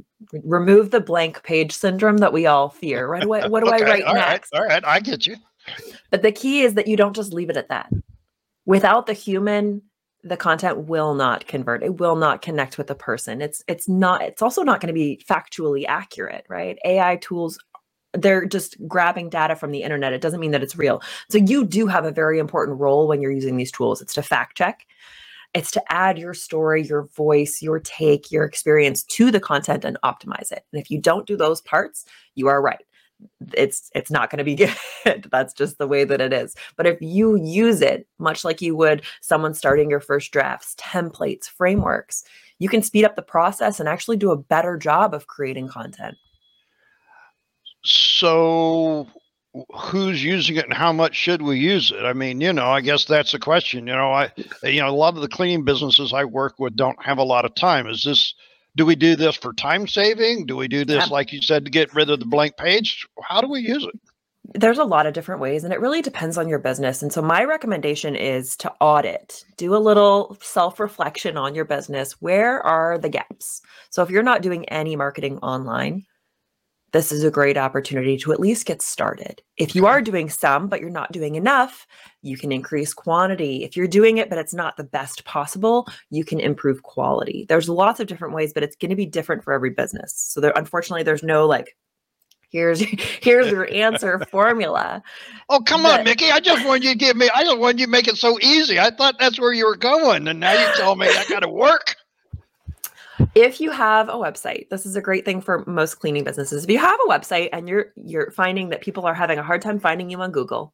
remove 0.45 0.91
the 0.91 1.01
blank 1.01 1.43
page 1.43 1.73
syndrome 1.73 2.19
that 2.19 2.33
we 2.33 2.47
all 2.47 2.69
fear. 2.69 3.07
Right? 3.07 3.27
What, 3.27 3.51
what 3.51 3.65
do 3.65 3.71
okay, 3.75 3.85
I 3.85 3.89
write 3.89 4.05
all 4.05 4.15
next? 4.15 4.53
Right, 4.53 4.61
all 4.61 4.67
right, 4.67 4.85
I 4.85 5.01
get 5.01 5.27
you. 5.27 5.37
But 6.11 6.23
the 6.23 6.33
key 6.33 6.63
is 6.63 6.75
that 6.75 6.87
you 6.87 6.97
don't 6.97 7.15
just 7.15 7.33
leave 7.33 7.51
it 7.51 7.57
at 7.57 7.69
that. 7.69 7.91
Without 8.67 9.07
the 9.07 9.13
human, 9.13 9.83
the 10.23 10.37
content 10.37 10.89
will 10.89 11.15
not 11.15 11.47
convert. 11.47 11.83
It 11.83 11.99
will 11.99 12.17
not 12.17 12.43
connect 12.43 12.79
with 12.79 12.89
the 12.89 12.95
person. 12.95 13.41
It's 13.41 13.63
it's 13.69 13.89
not. 13.89 14.23
It's 14.23 14.43
also 14.43 14.63
not 14.63 14.81
going 14.81 14.89
to 14.89 14.93
be 14.93 15.23
factually 15.29 15.85
accurate, 15.89 16.45
right? 16.49 16.79
AI 16.85 17.17
tools 17.17 17.59
they're 18.13 18.47
just 18.47 18.77
grabbing 18.89 19.29
data 19.29 19.57
from 19.57 19.71
the 19.71 19.83
internet. 19.83 20.13
It 20.13 20.21
doesn't 20.21 20.41
mean 20.41 20.53
that 20.53 20.63
it's 20.63 20.77
real. 20.77 21.03
So 21.31 21.39
you 21.39 21.65
do 21.65 21.87
have 21.87 22.05
a 22.05 22.11
very 22.11 22.39
important 22.39 22.81
role 22.81 23.07
when 23.07 23.21
you're 23.21 23.33
using 23.33 23.57
these 23.57 23.73
tools. 23.73 24.01
It's 24.01 24.15
to 24.15 24.23
fact 24.23 24.57
check. 24.57 24.87
It's 25.55 25.71
to 25.73 25.93
add 25.93 26.19
your 26.19 26.35
story, 26.35 26.83
your 26.83 27.05
voice, 27.17 27.63
your 27.63 27.81
take, 27.81 28.31
your 28.31 28.45
experience 28.45 29.05
to 29.05 29.31
the 29.31 29.41
content 29.41 29.85
and 29.85 29.99
optimize 30.05 30.53
it. 30.53 30.65
And 30.73 30.81
if 30.81 30.91
you 30.91 31.01
don't 31.01 31.27
do 31.27 31.37
those 31.37 31.61
parts, 31.61 32.05
you 32.35 32.49
are 32.49 32.61
right. 32.61 32.85
It's 33.55 33.91
it's 33.95 34.11
not 34.11 34.31
going 34.31 34.39
to 34.39 34.45
be 34.45 34.55
good. 35.05 35.29
That's 35.31 35.55
just 35.55 35.79
the 35.79 35.87
way 35.87 36.05
that 36.05 36.21
it 36.21 36.33
is. 36.33 36.55
But 36.77 36.87
if 36.87 37.01
you 37.01 37.37
use 37.37 37.81
it 37.81 38.07
much 38.19 38.45
like 38.45 38.61
you 38.61 38.77
would 38.77 39.03
someone 39.21 39.55
starting 39.55 39.91
your 39.91 40.01
first 40.01 40.33
drafts, 40.33 40.75
templates, 40.77 41.47
frameworks, 41.47 42.25
you 42.59 42.69
can 42.69 42.83
speed 42.83 43.05
up 43.05 43.17
the 43.17 43.23
process 43.23 43.81
and 43.81 43.89
actually 43.89 44.17
do 44.17 44.31
a 44.31 44.37
better 44.37 44.77
job 44.77 45.15
of 45.15 45.27
creating 45.27 45.69
content. 45.69 46.17
So 47.85 49.07
who's 49.75 50.23
using 50.23 50.57
it 50.57 50.65
and 50.65 50.75
how 50.75 50.93
much 50.93 51.15
should 51.15 51.43
we 51.43 51.59
use 51.59 51.91
it? 51.91 52.05
I 52.05 52.13
mean, 52.13 52.41
you 52.41 52.53
know, 52.53 52.67
I 52.67 52.81
guess 52.81 53.05
that's 53.05 53.33
the 53.33 53.39
question. 53.39 53.87
You 53.87 53.95
know, 53.95 54.13
I 54.13 54.31
you 54.63 54.81
know, 54.81 54.89
a 54.89 54.91
lot 54.91 55.15
of 55.15 55.23
the 55.23 55.29
cleaning 55.29 55.65
businesses 55.65 56.13
I 56.13 56.25
work 56.25 56.59
with 56.59 56.77
don't 56.77 57.03
have 57.05 57.19
a 57.19 57.25
lot 57.25 57.45
of 57.45 57.55
time. 57.55 57.87
Is 57.87 58.03
this 58.03 58.35
do 58.77 58.87
we 58.87 58.95
do 58.95 59.17
this 59.17 59.37
for 59.37 59.53
time 59.55 59.89
saving? 59.89 60.47
Do 60.47 60.57
we 60.57 60.69
do 60.69 60.85
this 60.85 61.11
like 61.11 61.33
you 61.33 61.43
said 61.43 61.65
to 61.65 61.71
get 61.71 61.95
rid 61.95 62.11
of 62.11 62.21
the 62.21 62.27
blank 62.27 62.57
page? 62.57 63.07
How 63.23 63.41
do 63.41 63.49
we 63.49 63.61
use 63.61 63.85
it? 63.85 63.99
There's 64.55 64.79
a 64.79 64.85
lot 64.85 65.07
of 65.07 65.15
different 65.15 65.41
ways 65.41 65.65
and 65.65 65.73
it 65.73 65.81
really 65.81 66.03
depends 66.03 66.39
on 66.39 66.47
your 66.47 66.61
business. 66.61 67.03
And 67.03 67.13
so 67.13 67.21
my 67.21 67.43
recommendation 67.43 68.15
is 68.15 68.57
to 68.59 68.73
audit. 68.81 69.45
Do 69.57 69.75
a 69.75 69.79
little 69.79 70.37
self-reflection 70.41 71.37
on 71.37 71.55
your 71.55 71.65
business. 71.65 72.13
Where 72.21 72.65
are 72.65 72.97
the 72.99 73.09
gaps? 73.09 73.61
So 73.91 74.03
if 74.03 74.11
you're 74.11 74.23
not 74.23 74.43
doing 74.43 74.69
any 74.69 74.95
marketing 74.95 75.39
online, 75.39 76.05
this 76.97 77.13
is 77.13 77.25
a 77.25 77.31
great 77.31 77.59
opportunity 77.59 78.17
to 78.17 78.33
at 78.33 78.41
least 78.41 78.65
get 78.65 78.81
started. 78.81 79.43
If 79.59 79.75
you 79.75 79.85
are 79.85 80.01
doing 80.01 80.31
some, 80.31 80.67
but 80.67 80.81
you're 80.81 80.89
not 80.89 81.13
doing 81.13 81.35
enough, 81.35 81.87
you 82.23 82.39
can 82.39 82.51
increase 82.51 82.95
quantity. 82.95 83.65
If 83.65 83.77
you're 83.77 83.87
doing 83.87 84.17
it, 84.17 84.31
but 84.31 84.39
it's 84.39 84.55
not 84.55 84.79
the 84.79 84.85
best 84.85 85.27
possible, 85.27 85.87
you 86.09 86.25
can 86.25 86.41
improve 86.41 86.83
quality. 86.85 87.45
There's 87.51 87.69
lots 87.69 88.01
of 88.01 88.07
different 88.07 88.33
ways, 88.33 88.55
but 88.55 88.63
it's 88.63 88.77
going 88.77 88.89
to 88.89 88.97
be 88.97 89.05
different 89.05 89.45
for 89.45 89.53
every 89.53 89.69
business. 89.69 90.15
So 90.17 90.41
there, 90.41 90.55
unfortunately, 90.57 91.03
there's 91.03 91.23
no 91.23 91.47
like, 91.47 91.77
here's 92.49 92.81
here's 93.21 93.51
your 93.51 93.71
answer 93.71 94.25
formula. 94.31 95.03
Oh 95.51 95.61
come 95.61 95.83
but, 95.83 96.01
on, 96.01 96.05
Mickey! 96.07 96.31
I 96.31 96.41
just 96.41 96.65
wanted 96.65 96.85
you 96.85 96.93
to 96.93 96.99
give 96.99 97.17
me. 97.17 97.29
I 97.35 97.45
just 97.45 97.59
wanted 97.59 97.81
you 97.81 97.87
to 97.87 97.93
make 97.93 98.09
it 98.09 98.17
so 98.17 98.39
easy. 98.41 98.81
I 98.81 98.89
thought 98.89 99.17
that's 99.19 99.39
where 99.39 99.53
you 99.53 99.67
were 99.67 99.77
going, 99.77 100.27
and 100.29 100.41
now 100.41 100.53
you 100.53 100.67
tell 100.77 100.97
me 100.97 101.09
I 101.09 101.27
got 101.29 101.41
to 101.41 101.49
work 101.51 101.95
if 103.35 103.61
you 103.61 103.71
have 103.71 104.09
a 104.09 104.13
website 104.13 104.69
this 104.69 104.87
is 104.87 104.97
a 104.97 105.01
great 105.01 105.25
thing 105.25 105.41
for 105.41 105.65
most 105.67 105.97
cleaning 105.97 106.25
businesses. 106.25 106.65
If 106.65 106.71
you 106.71 106.79
have 106.79 106.99
a 107.07 107.11
website 107.11 107.51
and 107.53 107.69
you're 107.69 107.93
you're 107.97 108.31
finding 108.31 108.71
that 108.71 108.81
people 108.81 109.05
are 109.07 109.15
having 109.15 109.39
a 109.39 109.43
hard 109.43 109.63
time 109.63 109.79
finding 109.79 110.11
you 110.11 110.21
on 110.21 110.33
google 110.33 110.73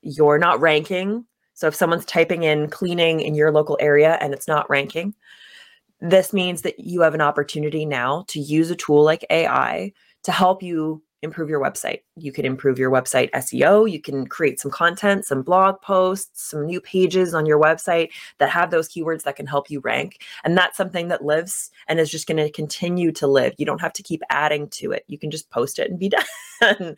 you're 0.00 0.38
not 0.38 0.60
ranking. 0.60 1.24
So 1.54 1.66
if 1.66 1.74
someone's 1.74 2.04
typing 2.04 2.44
in 2.44 2.70
cleaning 2.70 3.20
in 3.20 3.34
your 3.34 3.50
local 3.50 3.76
area 3.80 4.16
and 4.20 4.32
it's 4.32 4.48
not 4.48 4.70
ranking 4.70 5.14
this 6.00 6.32
means 6.32 6.62
that 6.62 6.78
you 6.78 7.00
have 7.00 7.14
an 7.14 7.20
opportunity 7.20 7.84
now 7.84 8.24
to 8.28 8.40
use 8.40 8.70
a 8.70 8.76
tool 8.76 9.02
like 9.02 9.26
ai 9.30 9.92
to 10.22 10.32
help 10.32 10.62
you 10.62 11.02
improve 11.22 11.48
your 11.48 11.60
website. 11.60 12.02
You 12.16 12.32
can 12.32 12.44
improve 12.44 12.78
your 12.78 12.90
website 12.90 13.30
SEO. 13.32 13.90
You 13.90 14.00
can 14.00 14.26
create 14.26 14.60
some 14.60 14.70
content, 14.70 15.26
some 15.26 15.42
blog 15.42 15.80
posts, 15.82 16.48
some 16.48 16.66
new 16.66 16.80
pages 16.80 17.34
on 17.34 17.46
your 17.46 17.60
website 17.60 18.10
that 18.38 18.50
have 18.50 18.70
those 18.70 18.88
keywords 18.88 19.24
that 19.24 19.36
can 19.36 19.46
help 19.46 19.70
you 19.70 19.80
rank. 19.80 20.22
And 20.44 20.56
that's 20.56 20.76
something 20.76 21.08
that 21.08 21.24
lives 21.24 21.70
and 21.88 21.98
is 21.98 22.10
just 22.10 22.26
going 22.26 22.36
to 22.36 22.50
continue 22.50 23.10
to 23.12 23.26
live. 23.26 23.54
You 23.58 23.66
don't 23.66 23.80
have 23.80 23.92
to 23.94 24.02
keep 24.02 24.22
adding 24.30 24.68
to 24.70 24.92
it. 24.92 25.04
You 25.08 25.18
can 25.18 25.30
just 25.30 25.50
post 25.50 25.78
it 25.78 25.90
and 25.90 25.98
be 25.98 26.10
done. 26.60 26.96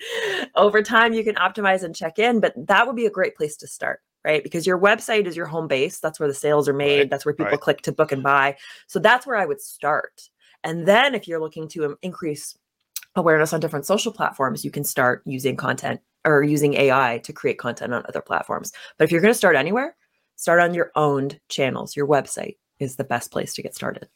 Over 0.55 0.83
time, 0.83 1.12
you 1.12 1.25
can 1.25 1.37
optimize 1.37 1.83
and 1.83 1.97
check 1.97 2.19
in, 2.19 2.41
but 2.41 2.55
that 2.57 2.87
would 2.87 2.97
be 2.97 3.07
a 3.07 3.11
great 3.11 3.37
place 3.37 3.57
to 3.59 3.67
start. 3.67 4.00
Right. 4.23 4.43
Because 4.43 4.67
your 4.67 4.79
website 4.79 5.27
is 5.27 5.35
your 5.35 5.47
home 5.47 5.67
base. 5.67 5.99
That's 5.99 6.21
where 6.21 6.29
the 6.29 6.35
sales 6.35 6.69
are 6.69 6.75
made. 6.75 6.99
Right, 6.99 7.11
that's 7.11 7.25
where 7.25 7.35
people 7.35 7.53
right. 7.53 7.61
click 7.61 7.81
to 7.83 7.93
book 7.93 8.12
and 8.12 8.23
buy. 8.23 8.57
So 8.87 8.99
that's 8.99 9.27
where 9.27 9.37
I 9.37 9.47
would 9.47 9.62
start. 9.62 10.29
And 10.62 10.87
then 10.87 11.15
if 11.15 11.27
you're 11.27 11.41
looking 11.41 11.69
to 11.69 11.97
increase 12.03 12.55
awareness 13.17 13.52
on 13.52 13.61
different 13.61 13.87
social 13.87 14.12
platforms, 14.12 14.64
you 14.64 14.71
can 14.71 14.85
start 14.85 15.23
using 15.25 15.57
content 15.57 16.00
or 16.25 16.43
using 16.43 16.75
AI 16.75 17.21
to 17.25 17.33
create 17.33 17.59
content 17.59 17.95
on 17.95 18.05
other 18.09 18.21
platforms. 18.21 18.73
But 18.99 19.05
if 19.05 19.12
you're 19.12 19.21
going 19.21 19.33
to 19.33 19.38
start 19.38 19.57
anywhere, 19.57 19.97
start 20.37 20.61
on 20.61 20.75
your 20.75 20.90
owned 20.97 21.40
channels. 21.49 21.97
Your 21.97 22.07
website 22.07 22.57
is 22.79 22.97
the 22.97 23.05
best 23.05 23.31
place 23.31 23.55
to 23.55 23.62
get 23.62 23.75
started. 23.75 24.09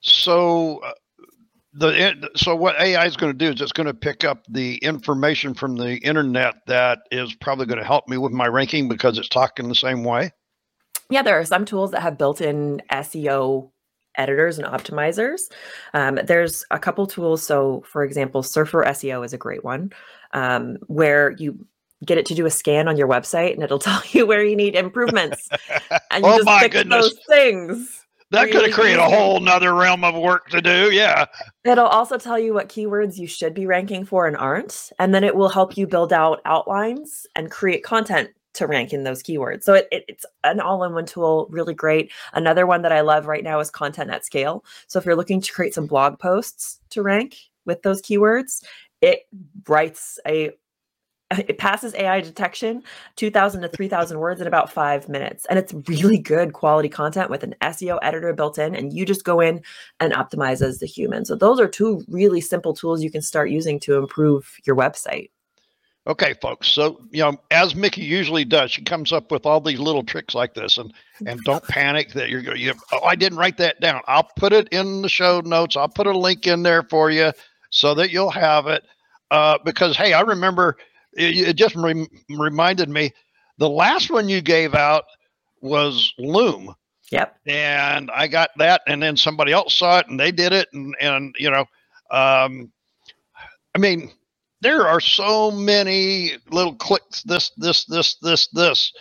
So, 0.00 0.78
uh, 0.84 0.92
the 1.76 2.30
so 2.36 2.54
what 2.54 2.80
AI 2.80 3.04
is 3.04 3.16
going 3.16 3.32
to 3.32 3.38
do 3.38 3.52
is 3.52 3.60
it's 3.60 3.72
going 3.72 3.86
to 3.86 3.94
pick 3.94 4.22
up 4.22 4.44
the 4.48 4.76
information 4.76 5.54
from 5.54 5.74
the 5.74 5.96
internet 5.98 6.54
that 6.68 7.00
is 7.10 7.34
probably 7.34 7.66
going 7.66 7.80
to 7.80 7.84
help 7.84 8.06
me 8.08 8.16
with 8.16 8.32
my 8.32 8.46
ranking 8.46 8.88
because 8.88 9.18
it's 9.18 9.28
talking 9.28 9.68
the 9.68 9.74
same 9.74 10.04
way. 10.04 10.30
Yeah, 11.10 11.22
there 11.22 11.38
are 11.38 11.44
some 11.44 11.64
tools 11.64 11.90
that 11.90 12.00
have 12.00 12.16
built-in 12.16 12.80
SEO 12.90 13.70
editors 14.16 14.58
and 14.58 14.66
optimizers. 14.66 15.42
Um, 15.92 16.18
there's 16.24 16.64
a 16.70 16.78
couple 16.78 17.06
tools. 17.06 17.46
So, 17.46 17.82
for 17.86 18.04
example, 18.04 18.42
Surfer 18.42 18.84
SEO 18.84 19.24
is 19.24 19.32
a 19.32 19.38
great 19.38 19.64
one 19.64 19.92
um, 20.32 20.76
where 20.86 21.30
you 21.32 21.66
get 22.04 22.18
it 22.18 22.26
to 22.26 22.34
do 22.34 22.44
a 22.46 22.50
scan 22.50 22.86
on 22.88 22.96
your 22.96 23.08
website 23.08 23.54
and 23.54 23.62
it'll 23.62 23.78
tell 23.80 24.02
you 24.10 24.26
where 24.26 24.44
you 24.44 24.56
need 24.56 24.74
improvements. 24.74 25.48
And 26.10 26.24
you 26.24 26.30
Oh 26.30 26.36
just 26.36 26.46
my 26.46 26.60
fix 26.60 26.74
goodness. 26.74 27.02
those 27.04 27.18
things. 27.28 28.00
That 28.30 28.50
could 28.50 28.64
have 28.64 28.72
created 28.72 28.98
a 28.98 29.08
whole 29.08 29.38
nother 29.38 29.74
realm 29.74 30.02
of 30.02 30.16
work 30.16 30.48
to 30.48 30.60
do. 30.60 30.90
Yeah. 30.90 31.26
It'll 31.64 31.86
also 31.86 32.18
tell 32.18 32.38
you 32.38 32.52
what 32.52 32.68
keywords 32.68 33.16
you 33.16 33.28
should 33.28 33.54
be 33.54 33.66
ranking 33.66 34.04
for 34.04 34.26
and 34.26 34.36
aren't. 34.36 34.90
And 34.98 35.14
then 35.14 35.22
it 35.22 35.36
will 35.36 35.48
help 35.50 35.76
you 35.76 35.86
build 35.86 36.12
out 36.12 36.40
outlines 36.44 37.26
and 37.36 37.50
create 37.50 37.84
content 37.84 38.30
to 38.54 38.66
rank 38.66 38.92
in 38.92 39.04
those 39.04 39.22
keywords. 39.22 39.64
So 39.64 39.74
it, 39.74 39.88
it- 39.92 40.04
it's 40.08 40.26
an 40.44 40.60
all 40.60 40.84
in 40.84 40.94
one 40.94 41.06
tool, 41.06 41.46
really 41.50 41.74
great. 41.74 42.12
Another 42.32 42.66
one 42.66 42.82
that 42.82 42.92
I 42.92 43.00
love 43.02 43.26
right 43.26 43.44
now 43.44 43.60
is 43.60 43.70
Content 43.70 44.10
at 44.10 44.24
Scale. 44.24 44.64
So 44.86 44.98
if 44.98 45.04
you're 45.06 45.16
looking 45.16 45.40
to 45.40 45.52
create 45.52 45.74
some 45.74 45.86
blog 45.86 46.18
posts 46.18 46.80
to 46.90 47.02
rank 47.02 47.36
with 47.66 47.82
those 47.82 48.02
keywords, 48.02 48.62
it 49.00 49.20
writes 49.68 50.18
a 50.26 50.50
it 51.48 51.58
passes 51.58 51.94
AI 51.94 52.20
detection, 52.20 52.82
2,000 53.16 53.62
to 53.62 53.68
3,000 53.68 54.18
words 54.18 54.40
in 54.40 54.46
about 54.46 54.70
five 54.70 55.08
minutes. 55.08 55.46
And 55.46 55.58
it's 55.58 55.72
really 55.88 56.18
good 56.18 56.52
quality 56.52 56.88
content 56.88 57.30
with 57.30 57.42
an 57.42 57.54
SEO 57.62 57.98
editor 58.02 58.32
built 58.34 58.58
in. 58.58 58.74
And 58.74 58.92
you 58.92 59.06
just 59.06 59.24
go 59.24 59.40
in 59.40 59.62
and 60.00 60.12
optimize 60.12 60.60
as 60.62 60.78
the 60.78 60.86
human. 60.86 61.24
So 61.24 61.34
those 61.34 61.60
are 61.60 61.66
two 61.68 62.04
really 62.08 62.40
simple 62.40 62.74
tools 62.74 63.02
you 63.02 63.10
can 63.10 63.22
start 63.22 63.50
using 63.50 63.80
to 63.80 63.96
improve 63.96 64.54
your 64.66 64.76
website. 64.76 65.30
Okay, 66.06 66.34
folks. 66.42 66.68
So, 66.68 67.00
you 67.10 67.22
know, 67.22 67.38
as 67.50 67.74
Mickey 67.74 68.02
usually 68.02 68.44
does, 68.44 68.70
she 68.72 68.82
comes 68.82 69.10
up 69.10 69.30
with 69.30 69.46
all 69.46 69.58
these 69.60 69.78
little 69.78 70.02
tricks 70.02 70.34
like 70.34 70.52
this, 70.52 70.76
and 70.76 70.92
and 71.26 71.40
don't 71.44 71.64
panic 71.68 72.12
that 72.12 72.28
you're 72.28 72.42
going. 72.42 72.60
You, 72.60 72.74
oh, 72.92 73.04
I 73.04 73.14
didn't 73.14 73.38
write 73.38 73.56
that 73.58 73.80
down. 73.80 74.02
I'll 74.06 74.28
put 74.36 74.52
it 74.52 74.68
in 74.68 75.00
the 75.00 75.08
show 75.08 75.40
notes. 75.40 75.76
I'll 75.76 75.88
put 75.88 76.06
a 76.06 76.16
link 76.16 76.46
in 76.46 76.62
there 76.62 76.82
for 76.82 77.10
you 77.10 77.32
so 77.70 77.94
that 77.94 78.10
you'll 78.10 78.30
have 78.30 78.66
it. 78.66 78.84
Uh, 79.30 79.56
because 79.64 79.96
hey, 79.96 80.12
I 80.12 80.20
remember 80.20 80.76
it, 81.14 81.36
it 81.48 81.56
just 81.56 81.74
rem- 81.74 82.08
reminded 82.28 82.90
me 82.90 83.10
the 83.56 83.70
last 83.70 84.10
one 84.10 84.28
you 84.28 84.42
gave 84.42 84.74
out 84.74 85.04
was 85.62 86.12
Loom, 86.18 86.74
Yep. 87.12 87.34
and 87.46 88.10
I 88.10 88.26
got 88.26 88.50
that, 88.58 88.82
and 88.86 89.02
then 89.02 89.16
somebody 89.16 89.52
else 89.52 89.74
saw 89.74 90.00
it, 90.00 90.08
and 90.08 90.20
they 90.20 90.30
did 90.32 90.52
it, 90.52 90.68
and 90.74 90.94
and 91.00 91.34
you 91.38 91.50
know, 91.50 91.64
um, 92.10 92.70
I 93.74 93.78
mean, 93.78 94.12
there 94.64 94.88
are 94.88 94.98
so 95.00 95.50
many 95.50 96.32
little 96.50 96.74
clicks. 96.74 97.22
This, 97.22 97.50
this, 97.58 97.84
this, 97.84 98.16
this, 98.16 98.46
this. 98.48 98.92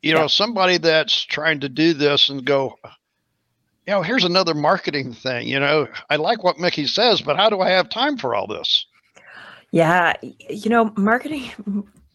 You 0.00 0.14
know, 0.14 0.22
Yeah. 0.22 0.26
somebody 0.28 0.78
that's 0.78 1.24
trying 1.24 1.58
to 1.60 1.68
do 1.68 1.92
this 1.92 2.28
and 2.28 2.44
go, 2.44 2.78
you 2.84 3.92
know, 3.94 4.02
here's 4.02 4.22
another 4.22 4.54
marketing 4.54 5.12
thing. 5.12 5.48
You 5.48 5.58
know, 5.58 5.88
I 6.08 6.16
like 6.16 6.44
what 6.44 6.60
Mickey 6.60 6.86
says, 6.86 7.20
but 7.20 7.36
how 7.36 7.50
do 7.50 7.60
I 7.60 7.70
have 7.70 7.88
time 7.88 8.16
for 8.16 8.34
all 8.34 8.46
this? 8.46 8.86
Yeah. 9.72 10.14
You 10.22 10.70
know, 10.70 10.92
marketing 10.96 11.50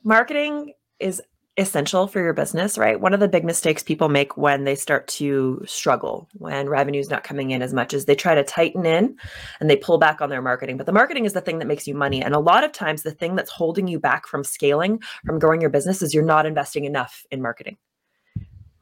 marketing 0.03 0.73
is 0.99 1.21
essential 1.57 2.07
for 2.07 2.19
your 2.19 2.33
business, 2.33 2.77
right? 2.79 2.99
One 2.99 3.13
of 3.13 3.19
the 3.19 3.27
big 3.27 3.43
mistakes 3.43 3.83
people 3.83 4.09
make 4.09 4.37
when 4.37 4.63
they 4.63 4.73
start 4.73 5.07
to 5.09 5.61
struggle, 5.67 6.27
when 6.33 6.67
revenue's 6.67 7.11
not 7.11 7.23
coming 7.23 7.51
in 7.51 7.61
as 7.61 7.73
much 7.73 7.93
as 7.93 8.05
they 8.05 8.15
try 8.15 8.33
to 8.33 8.43
tighten 8.43 8.85
in 8.85 9.15
and 9.59 9.69
they 9.69 9.75
pull 9.75 9.99
back 9.99 10.19
on 10.19 10.29
their 10.29 10.41
marketing. 10.41 10.77
But 10.77 10.87
the 10.87 10.91
marketing 10.91 11.25
is 11.25 11.33
the 11.33 11.41
thing 11.41 11.59
that 11.59 11.67
makes 11.67 11.87
you 11.87 11.93
money. 11.93 12.23
And 12.23 12.33
a 12.33 12.39
lot 12.39 12.63
of 12.63 12.71
times 12.71 13.03
the 13.03 13.11
thing 13.11 13.35
that's 13.35 13.51
holding 13.51 13.87
you 13.87 13.99
back 13.99 14.25
from 14.25 14.43
scaling, 14.43 14.99
from 15.25 15.37
growing 15.37 15.61
your 15.61 15.69
business 15.69 16.01
is 16.01 16.13
you're 16.13 16.23
not 16.23 16.47
investing 16.47 16.85
enough 16.85 17.23
in 17.29 17.41
marketing. 17.41 17.77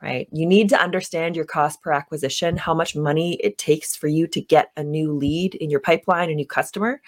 Right? 0.02 0.28
You 0.32 0.48
need 0.48 0.70
to 0.70 0.82
understand 0.82 1.36
your 1.36 1.46
cost 1.46 1.82
per 1.84 1.92
acquisition, 1.92 2.58
how 2.58 2.74
much 2.74 2.96
money 2.96 3.34
it 3.36 3.60
takes 3.60 3.96
for 3.96 4.08
you 4.08 4.26
to 4.28 4.42
get 4.42 4.72
a 4.76 4.84
new 4.84 5.12
lead 5.14 5.54
in 5.56 5.70
your 5.70 5.80
pipeline, 5.80 6.32
a 6.32 6.34
new 6.34 6.48
customer. 6.48 7.02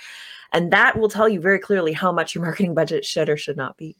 And 0.51 0.72
that 0.72 1.00
will 1.00 1.10
tell 1.10 1.27
you 1.27 1.39
very 1.39 1.58
clearly 1.58 1.93
how 1.93 2.12
much 2.12 2.36
your 2.36 2.43
marketing 2.43 2.75
budget 2.75 3.03
should 3.03 3.29
or 3.29 3.38
should 3.38 3.58
not 3.58 3.77
be. 3.77 3.98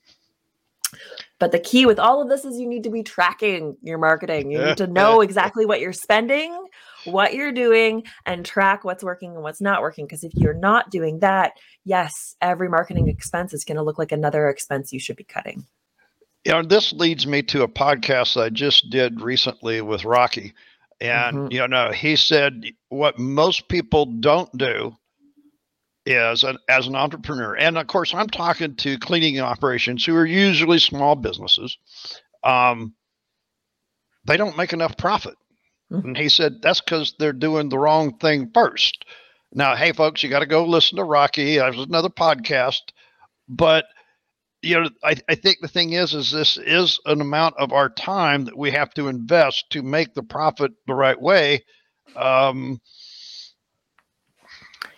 But 1.39 1.51
the 1.51 1.59
key 1.59 1.85
with 1.85 2.00
all 2.00 2.21
of 2.21 2.29
this 2.29 2.45
is 2.45 2.59
you 2.59 2.67
need 2.67 2.83
to 2.83 2.89
be 2.89 3.03
tracking 3.03 3.75
your 3.81 3.97
marketing. 3.97 4.51
You 4.51 4.63
need 4.63 4.77
to 4.77 4.88
know 4.88 5.21
exactly 5.21 5.65
what 5.65 5.81
you're 5.81 5.93
spending, 5.93 6.57
what 7.03 7.33
you're 7.33 7.51
doing, 7.51 8.03
and 8.25 8.45
track 8.45 8.83
what's 8.83 9.03
working 9.03 9.33
and 9.33 9.43
what's 9.43 9.62
not 9.62 9.81
working. 9.81 10.05
Because 10.05 10.23
if 10.23 10.33
you're 10.35 10.53
not 10.53 10.89
doing 10.89 11.19
that, 11.19 11.53
yes, 11.83 12.13
every 12.41 12.69
marketing 12.69 13.07
expense 13.07 13.53
is 13.53 13.65
going 13.65 13.77
to 13.77 13.83
look 13.83 13.97
like 13.97 14.12
another 14.12 14.47
expense 14.47 14.93
you 14.93 15.00
should 15.00 15.17
be 15.17 15.23
cutting. 15.23 15.65
You 16.45 16.53
know, 16.53 16.63
this 16.63 16.93
leads 16.93 17.25
me 17.25 17.41
to 17.43 17.63
a 17.63 17.67
podcast 17.67 18.41
I 18.41 18.50
just 18.50 18.89
did 18.89 19.21
recently 19.21 19.81
with 19.81 20.05
Rocky. 20.05 20.53
And, 21.00 21.38
Mhm. 21.38 21.51
you 21.51 21.67
know, 21.67 21.91
he 21.91 22.15
said 22.15 22.63
what 22.89 23.19
most 23.19 23.67
people 23.67 24.05
don't 24.05 24.55
do 24.57 24.95
is 26.05 26.43
an, 26.43 26.57
as 26.69 26.88
an 26.88 26.95
entrepreneur. 26.95 27.55
And 27.55 27.77
of 27.77 27.88
course, 27.88 28.13
I'm 28.13 28.27
talking 28.27 28.75
to 28.77 28.98
cleaning 29.00 29.39
operations 29.39 30.05
who 30.05 30.15
are 30.15 30.25
usually 30.25 30.79
small 30.79 31.15
businesses. 31.15 31.77
Um, 32.43 32.93
they 34.25 34.38
don't 34.38 34.57
make 34.57 34.74
enough 34.74 34.98
profit. 34.98 35.36
Mhm. 35.91 36.03
And 36.05 36.17
he 36.17 36.29
said 36.29 36.62
that's 36.62 36.81
because 36.81 37.15
they're 37.19 37.33
doing 37.33 37.69
the 37.69 37.79
wrong 37.79 38.17
thing 38.17 38.51
first. 38.53 39.05
Now, 39.53 39.75
hey, 39.75 39.91
folks, 39.91 40.24
you 40.24 40.29
got 40.29 40.39
to 40.39 40.45
go 40.45 40.65
listen 40.65 40.98
to 40.98 41.03
Rocky. 41.03 41.57
There's 41.57 41.77
another 41.77 42.10
podcast. 42.10 42.81
But 43.48 43.86
you 44.62 44.79
know, 44.79 44.89
I, 45.03 45.15
I 45.27 45.36
think 45.36 45.57
the 45.62 45.67
thing 45.67 45.91
is, 45.91 46.13
is 46.13 46.31
this 46.31 46.57
is 46.57 47.00
an 47.05 47.19
amount 47.19 47.55
of 47.57 47.74
our 47.74 47.89
time 47.89 48.45
that 48.45 48.57
we 48.57 48.72
have 48.72 48.93
to 48.93 49.10
invest 49.10 49.69
to 49.72 49.83
make 49.83 50.13
the 50.13 50.24
profit 50.24 50.72
the 50.88 50.93
right 50.95 51.22
way. 51.22 51.65
Um, 52.15 52.79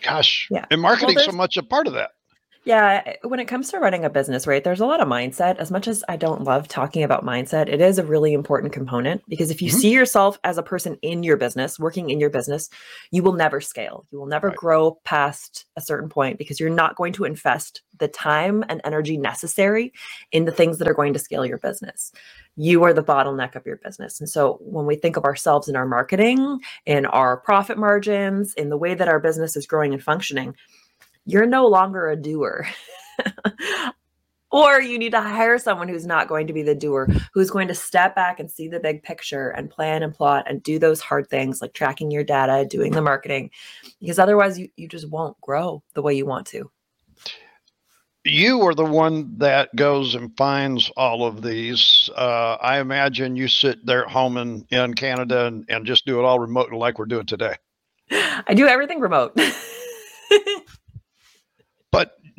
gosh, 0.05 0.47
Yeah. 0.51 0.65
and 0.71 0.81
marketing's 0.81 1.25
so 1.25 1.31
much 1.31 1.57
a 1.57 1.63
part 1.63 1.87
of 1.87 1.93
that. 1.93 2.11
Yeah, 2.65 3.03
eh, 3.05 3.15
when 3.21 3.39
it 3.39 3.45
comes 3.45 3.69
to 3.69 3.79
running 3.79 4.05
a 4.05 4.09
business, 4.09 4.47
right, 4.47 4.63
there's 4.63 4.79
a 4.79 4.87
lot 4.87 4.99
of 4.99 5.07
mindset. 5.07 5.57
As 5.57 5.69
much 5.69 5.87
as 5.87 6.03
I 6.09 6.15
don't 6.15 6.43
love 6.43 6.67
talking 6.67 7.03
about 7.03 7.23
mindset, 7.23 7.69
it 7.69 7.79
is 7.79 7.99
a 7.99 8.03
really 8.03 8.33
important 8.33 8.73
component 8.73 9.21
because 9.29 9.51
if 9.51 9.61
you 9.61 9.69
Mhm. 9.69 9.79
see 9.79 9.91
yourself 9.91 10.39
as 10.43 10.57
a 10.57 10.63
person 10.63 10.97
in 11.03 11.21
your 11.21 11.37
business, 11.37 11.79
working 11.79 12.09
in 12.09 12.19
your 12.19 12.31
business, 12.31 12.67
you 13.11 13.21
will 13.21 13.33
never 13.33 13.61
scale. 13.61 14.07
You 14.09 14.17
will 14.19 14.25
never 14.25 14.47
Right. 14.47 14.57
grow 14.57 14.99
past 15.03 15.65
a 15.77 15.81
certain 15.81 16.09
point 16.09 16.39
because 16.39 16.59
you're 16.59 16.71
not 16.71 16.95
going 16.95 17.13
to 17.13 17.25
invest 17.25 17.83
the 17.99 18.07
time 18.07 18.63
and 18.67 18.81
energy 18.83 19.15
necessary 19.15 19.93
in 20.31 20.45
the 20.45 20.51
things 20.51 20.79
that 20.79 20.87
are 20.87 20.93
going 20.95 21.13
to 21.13 21.19
scale 21.19 21.45
your 21.45 21.59
business. 21.59 22.11
You 22.55 22.83
are 22.83 22.93
the 22.93 23.03
bottleneck 23.03 23.55
of 23.55 23.65
your 23.67 23.77
business. 23.77 24.19
And 24.19 24.27
so 24.27 24.57
when 24.61 24.87
we 24.87 24.95
think 24.95 25.17
of 25.17 25.23
ourselves 25.23 25.69
in 25.69 25.75
our 25.75 25.85
marketing, 25.85 26.59
in 26.87 27.05
our 27.05 27.37
profit 27.37 27.77
margins, 27.77 28.55
in 28.55 28.69
the 28.69 28.77
way 28.77 28.95
that 28.95 29.07
our 29.07 29.19
business 29.19 29.55
is 29.55 29.67
growing 29.67 29.93
and 29.93 30.01
functioning, 30.01 30.55
you're 31.25 31.45
no 31.45 31.67
longer 31.67 32.09
a 32.09 32.15
doer. 32.15 32.67
or 34.51 34.81
you 34.81 34.97
need 34.97 35.11
to 35.11 35.21
hire 35.21 35.57
someone 35.57 35.89
who's 35.89 36.05
not 36.05 36.27
going 36.27 36.47
to 36.47 36.53
be 36.53 36.63
the 36.63 36.75
doer, 36.75 37.07
who's 37.33 37.51
going 37.51 37.67
to 37.67 37.75
step 37.75 38.15
back 38.15 38.39
and 38.39 38.49
see 38.49 38.67
the 38.67 38.79
big 38.79 39.03
picture 39.03 39.49
and 39.49 39.69
plan 39.69 40.01
and 40.01 40.13
plot 40.13 40.45
and 40.47 40.63
do 40.63 40.79
those 40.79 41.01
hard 41.01 41.29
things 41.29 41.61
like 41.61 41.73
tracking 41.73 42.09
your 42.09 42.23
data, 42.23 42.65
doing 42.69 42.93
the 42.93 43.01
marketing, 43.01 43.49
because 43.99 44.19
otherwise 44.19 44.57
you, 44.57 44.69
you 44.77 44.87
just 44.87 45.09
won't 45.09 45.39
grow 45.41 45.83
the 45.93 46.01
way 46.01 46.13
you 46.13 46.25
want 46.25 46.47
to. 46.47 46.71
You 48.23 48.61
are 48.61 48.73
the 48.73 48.85
one 48.85 49.37
that 49.37 49.75
goes 49.75 50.15
and 50.15 50.35
finds 50.35 50.89
all 50.97 51.25
of 51.25 51.43
these. 51.43 52.09
Uh, 52.15 52.57
I 52.59 52.79
imagine 52.79 53.35
you 53.35 53.47
sit 53.47 53.85
there 53.85 54.05
at 54.05 54.11
home 54.11 54.37
in, 54.37 54.65
in 54.71 54.93
Canada 54.95 55.45
and, 55.45 55.65
and 55.69 55.85
just 55.85 56.05
do 56.05 56.17
it 56.17 56.23
all 56.23 56.39
remote 56.39 56.71
like 56.71 56.97
we're 56.97 57.05
doing 57.05 57.25
today. 57.25 57.55
I 58.09 58.53
do 58.55 58.67
everything 58.67 58.99
remote. 58.99 59.39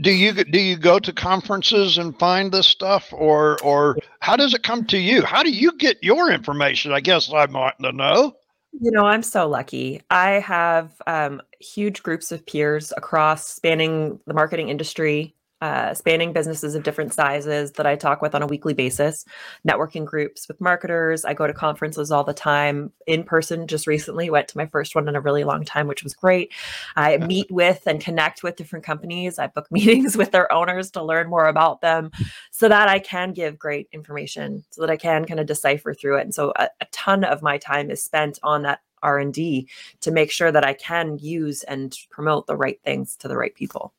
Do 0.00 0.10
you 0.10 0.32
do 0.32 0.60
you 0.60 0.76
go 0.76 0.98
to 0.98 1.12
conferences 1.12 1.98
and 1.98 2.18
find 2.18 2.52
this 2.52 2.66
stuff, 2.66 3.12
or 3.12 3.56
or 3.62 3.96
how 4.20 4.36
does 4.36 4.54
it 4.54 4.62
come 4.62 4.84
to 4.86 4.98
you? 4.98 5.22
How 5.22 5.42
do 5.42 5.50
you 5.50 5.72
get 5.76 6.02
your 6.02 6.30
information? 6.30 6.92
I 6.92 7.00
guess 7.00 7.32
I 7.32 7.46
to 7.80 7.92
know. 7.92 8.36
You 8.78 8.90
know, 8.90 9.06
I'm 9.06 9.22
so 9.22 9.48
lucky. 9.48 10.02
I 10.10 10.32
have 10.32 10.90
um, 11.06 11.40
huge 11.60 12.02
groups 12.02 12.30
of 12.30 12.44
peers 12.44 12.92
across 12.96 13.46
spanning 13.46 14.20
the 14.26 14.34
marketing 14.34 14.68
industry, 14.68 15.34
uh, 15.60 15.94
spanning 15.94 16.32
businesses 16.32 16.74
of 16.74 16.82
different 16.82 17.14
sizes 17.14 17.72
that 17.72 17.86
I 17.86 17.96
talk 17.96 18.20
with 18.20 18.34
on 18.34 18.42
a 18.42 18.46
weekly 18.46 18.74
basis, 18.74 19.24
networking 19.66 20.04
groups 20.04 20.48
with 20.48 20.60
marketers. 20.60 21.24
I 21.24 21.32
go 21.34 21.46
to 21.46 21.54
conferences 21.54 22.10
all 22.10 22.24
the 22.24 22.34
time 22.34 22.92
in 23.06 23.24
person. 23.24 23.66
Just 23.66 23.86
recently 23.86 24.28
went 24.28 24.48
to 24.48 24.58
my 24.58 24.66
first 24.66 24.94
one 24.94 25.08
in 25.08 25.16
a 25.16 25.20
really 25.20 25.44
long 25.44 25.64
time, 25.64 25.86
which 25.86 26.04
was 26.04 26.14
great. 26.14 26.52
I 26.94 27.16
meet 27.16 27.50
with 27.50 27.82
and 27.86 28.00
connect 28.00 28.42
with 28.42 28.56
different 28.56 28.84
companies. 28.84 29.38
I 29.38 29.46
book 29.46 29.66
meetings 29.70 30.16
with 30.16 30.30
their 30.30 30.52
owners 30.52 30.90
to 30.92 31.02
learn 31.02 31.30
more 31.30 31.46
about 31.46 31.80
them 31.80 32.10
so 32.50 32.68
that 32.68 32.88
I 32.88 32.98
can 32.98 33.32
give 33.32 33.58
great 33.58 33.88
information, 33.92 34.64
so 34.70 34.82
that 34.82 34.90
I 34.90 34.96
can 34.96 35.24
kind 35.24 35.40
of 35.40 35.46
decipher 35.46 35.94
through 35.94 36.18
it. 36.18 36.22
And 36.22 36.34
so 36.34 36.52
a, 36.56 36.68
a 36.80 36.86
ton 36.92 37.24
of 37.24 37.40
my 37.42 37.56
time 37.56 37.90
is 37.90 38.04
spent 38.04 38.38
on 38.42 38.62
that 38.62 38.80
R&D 39.02 39.68
to 40.00 40.10
make 40.10 40.30
sure 40.30 40.52
that 40.52 40.64
I 40.66 40.74
can 40.74 41.18
use 41.18 41.62
and 41.62 41.96
promote 42.10 42.46
the 42.46 42.56
right 42.56 42.80
things 42.82 43.16
to 43.16 43.28
the 43.28 43.36
right 43.36 43.54
people. 43.54 43.94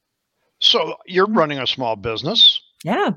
So 0.60 0.96
you're 1.06 1.28
running 1.28 1.60
a 1.60 1.68
small 1.68 1.96
business. 1.96 2.60
Yeah. 2.84 3.12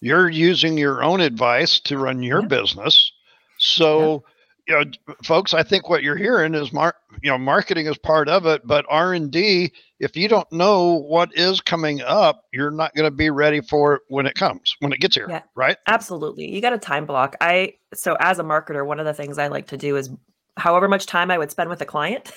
You're 0.00 0.28
using 0.28 0.76
your 0.78 1.02
own 1.02 1.20
advice 1.20 1.80
to 1.80 1.98
run 1.98 2.22
your 2.22 2.42
Yeah. 2.42 2.48
business. 2.48 3.12
So 3.58 4.24
you 4.66 4.74
know, 4.74 4.84
folks, 5.22 5.52
I 5.52 5.62
think 5.62 5.90
what 5.90 6.02
you're 6.02 6.16
hearing 6.16 6.54
is 6.54 6.72
mar- 6.72 6.96
you 7.22 7.30
know, 7.30 7.36
marketing 7.36 7.84
is 7.86 7.98
part 7.98 8.30
of 8.30 8.46
it, 8.46 8.66
but 8.66 8.86
R 8.88 9.12
and 9.12 9.30
D, 9.30 9.70
if 10.00 10.16
you 10.16 10.26
don't 10.26 10.50
know 10.50 10.94
what 11.06 11.36
is 11.36 11.60
coming 11.60 12.00
up, 12.00 12.44
you're 12.50 12.70
not 12.70 12.94
going 12.94 13.04
to 13.04 13.14
be 13.14 13.28
ready 13.28 13.60
for 13.60 13.96
it 13.96 14.02
when 14.08 14.24
it 14.24 14.34
comes, 14.36 14.74
when 14.80 14.90
it 14.90 15.00
gets 15.00 15.16
here, 15.16 15.26
Yeah. 15.28 15.42
right? 15.54 15.76
Absolutely. 15.86 16.50
You 16.50 16.62
got 16.62 16.72
a 16.72 16.78
time 16.78 17.04
block. 17.04 17.36
I 17.42 17.74
so 17.92 18.16
as 18.20 18.38
a 18.38 18.42
marketer, 18.42 18.86
one 18.86 18.98
of 18.98 19.04
the 19.04 19.12
things 19.12 19.36
I 19.38 19.48
like 19.48 19.66
to 19.66 19.76
do 19.76 19.96
is 19.96 20.08
however 20.56 20.88
much 20.88 21.06
time 21.06 21.30
I 21.30 21.38
would 21.38 21.50
spend 21.50 21.68
with 21.68 21.80
a 21.80 21.86
client 21.86 22.30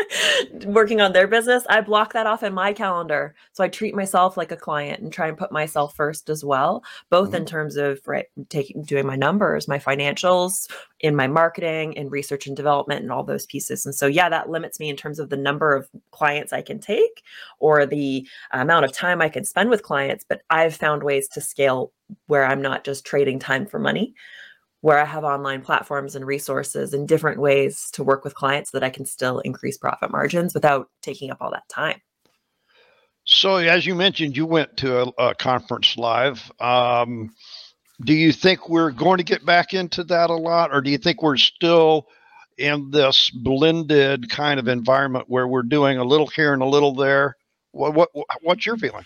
working 0.66 1.00
on 1.00 1.12
their 1.12 1.28
business, 1.28 1.64
I 1.68 1.80
block 1.80 2.12
that 2.12 2.26
off 2.26 2.42
in 2.42 2.52
my 2.52 2.72
calendar. 2.72 3.34
So 3.52 3.62
I 3.62 3.68
treat 3.68 3.94
myself 3.94 4.36
like 4.36 4.50
a 4.50 4.56
client 4.56 5.00
and 5.00 5.12
try 5.12 5.28
and 5.28 5.36
put 5.36 5.52
myself 5.52 5.94
first 5.94 6.28
as 6.28 6.44
well, 6.44 6.82
both 7.08 7.34
in 7.34 7.42
mm-hmm. 7.42 7.46
terms 7.46 7.76
of 7.76 8.00
right 8.06 8.26
taking 8.48 8.82
doing 8.82 9.06
my 9.06 9.16
numbers, 9.16 9.68
my 9.68 9.78
financials, 9.78 10.68
in 11.00 11.14
my 11.14 11.28
marketing, 11.28 11.92
in 11.92 12.10
research 12.10 12.46
and 12.46 12.56
development 12.56 13.02
and 13.02 13.12
all 13.12 13.22
those 13.22 13.46
pieces. 13.46 13.86
And 13.86 13.94
so 13.94 14.06
yeah, 14.06 14.28
that 14.28 14.50
limits 14.50 14.80
me 14.80 14.88
in 14.88 14.96
terms 14.96 15.18
of 15.18 15.30
the 15.30 15.36
number 15.36 15.74
of 15.74 15.88
clients 16.10 16.52
I 16.52 16.62
can 16.62 16.80
take 16.80 17.22
or 17.60 17.86
the 17.86 18.26
amount 18.50 18.84
of 18.84 18.92
time 18.92 19.22
I 19.22 19.28
can 19.28 19.44
spend 19.44 19.70
with 19.70 19.82
clients, 19.82 20.24
but 20.28 20.42
I've 20.50 20.74
found 20.74 21.02
ways 21.04 21.28
to 21.28 21.40
scale 21.40 21.92
where 22.26 22.44
I'm 22.44 22.60
not 22.60 22.84
just 22.84 23.06
trading 23.06 23.38
time 23.38 23.66
for 23.66 23.78
money 23.78 24.14
where 24.82 24.98
I 24.98 25.04
have 25.04 25.24
online 25.24 25.62
platforms 25.62 26.16
and 26.16 26.26
resources 26.26 26.92
and 26.92 27.08
different 27.08 27.40
ways 27.40 27.88
to 27.92 28.04
work 28.04 28.24
with 28.24 28.34
clients 28.34 28.70
so 28.70 28.78
that 28.78 28.84
I 28.84 28.90
can 28.90 29.06
still 29.06 29.38
increase 29.40 29.78
profit 29.78 30.10
margins 30.10 30.54
without 30.54 30.90
taking 31.02 31.30
up 31.30 31.38
all 31.40 31.52
that 31.52 31.68
time. 31.68 32.00
So, 33.24 33.56
as 33.56 33.86
you 33.86 33.94
mentioned, 33.94 34.36
you 34.36 34.44
went 34.44 34.76
to 34.78 35.02
a, 35.02 35.12
a 35.18 35.34
conference 35.36 35.96
live. 35.96 36.50
Um, 36.60 37.32
do 38.04 38.12
you 38.12 38.32
think 38.32 38.68
we're 38.68 38.90
going 38.90 39.18
to 39.18 39.24
get 39.24 39.46
back 39.46 39.72
into 39.72 40.02
that 40.04 40.30
a 40.30 40.34
lot, 40.34 40.74
or 40.74 40.80
do 40.80 40.90
you 40.90 40.98
think 40.98 41.22
we're 41.22 41.36
still 41.36 42.08
in 42.58 42.90
this 42.90 43.30
blended 43.30 44.28
kind 44.28 44.58
of 44.58 44.66
environment 44.66 45.26
where 45.28 45.46
we're 45.46 45.62
doing 45.62 45.98
a 45.98 46.04
little 46.04 46.26
here 46.26 46.52
and 46.52 46.62
a 46.62 46.66
little 46.66 46.94
there? 46.94 47.36
What, 47.70 47.94
what 47.94 48.10
what's 48.42 48.66
your 48.66 48.76
feeling? 48.76 49.04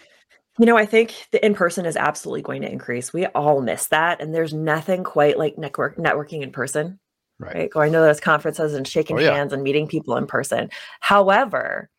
You 0.59 0.67
know, 0.67 0.77
I 0.79 0.87
think 0.87 1.27
the 1.33 1.45
in 1.45 1.55
person 1.55 1.85
is 1.87 1.97
absolutely 1.97 2.43
going 2.43 2.63
to 2.63 2.71
increase. 2.73 3.13
We 3.13 3.27
all 3.27 3.61
miss 3.61 3.89
that, 3.89 4.21
and 4.23 4.35
there's 4.35 4.55
nothing 4.55 5.05
quite 5.05 5.39
like 5.39 5.59
network 5.59 5.97
networking 5.99 6.43
in 6.43 6.51
person, 6.51 6.99
Right. 7.39 7.55
right? 7.55 7.71
Going 7.71 7.93
to 7.93 7.99
those 7.99 8.21
conferences 8.21 8.73
and 8.75 8.89
shaking 8.89 9.19
Oh, 9.19 9.21
yeah. 9.21 9.33
hands 9.35 9.53
and 9.53 9.63
meeting 9.63 9.87
people 9.87 10.17
in 10.17 10.27
person. 10.27 10.71
However, 11.01 11.91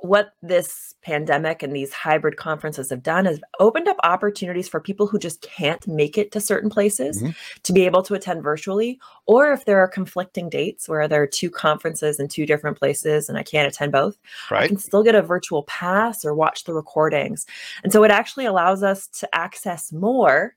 what 0.00 0.30
this 0.42 0.94
pandemic 1.02 1.62
and 1.62 1.74
these 1.74 1.92
hybrid 1.92 2.36
conferences 2.36 2.90
have 2.90 3.02
done 3.02 3.26
is 3.26 3.40
opened 3.58 3.88
up 3.88 3.96
opportunities 4.04 4.68
for 4.68 4.80
people 4.80 5.06
who 5.08 5.18
just 5.18 5.42
can't 5.42 5.86
make 5.88 6.16
it 6.16 6.30
to 6.32 6.40
certain 6.40 6.70
places 6.70 7.20
Mhm. 7.22 7.34
to 7.64 7.72
be 7.72 7.84
able 7.84 8.02
to 8.04 8.14
attend 8.14 8.42
virtually 8.42 9.00
or 9.26 9.52
if 9.52 9.64
there 9.64 9.80
are 9.80 9.88
conflicting 9.88 10.48
dates 10.48 10.88
where 10.88 11.08
there 11.08 11.22
are 11.22 11.26
two 11.26 11.50
conferences 11.50 12.20
in 12.20 12.28
two 12.28 12.46
different 12.46 12.78
places 12.78 13.28
and 13.28 13.36
I 13.36 13.42
can't 13.42 13.66
attend 13.66 13.90
both 13.92 14.16
I 14.50 14.54
Right. 14.54 14.68
can 14.68 14.78
still 14.78 15.02
get 15.02 15.14
a 15.16 15.22
virtual 15.22 15.64
pass 15.64 16.24
or 16.24 16.32
watch 16.34 16.64
the 16.64 16.74
recordings. 16.74 17.44
And 17.82 17.92
so 17.92 18.04
it 18.04 18.10
actually 18.10 18.46
allows 18.46 18.82
us 18.82 19.08
to 19.08 19.34
access 19.34 19.92
more 19.92 20.54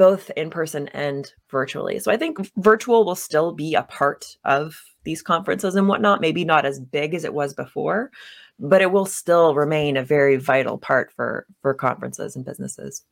both 0.00 0.30
in 0.34 0.48
person 0.48 0.88
and 0.94 1.30
virtually. 1.50 1.98
So 1.98 2.10
I 2.10 2.16
think 2.16 2.38
virtual 2.56 3.04
will 3.04 3.14
still 3.14 3.52
be 3.52 3.74
a 3.74 3.82
part 3.82 4.38
of 4.46 4.74
these 5.04 5.20
conferences 5.20 5.74
and 5.74 5.88
whatnot, 5.88 6.22
maybe 6.22 6.42
not 6.42 6.64
as 6.64 6.80
big 6.80 7.12
as 7.12 7.22
it 7.22 7.34
was 7.34 7.52
before, 7.52 8.10
but 8.58 8.80
it 8.80 8.92
will 8.92 9.04
still 9.04 9.54
remain 9.54 9.98
a 9.98 10.02
very 10.02 10.36
vital 10.36 10.78
part 10.78 11.12
for 11.12 11.46
for 11.60 11.74
conferences 11.74 12.34
and 12.34 12.46
businesses. 12.46 13.04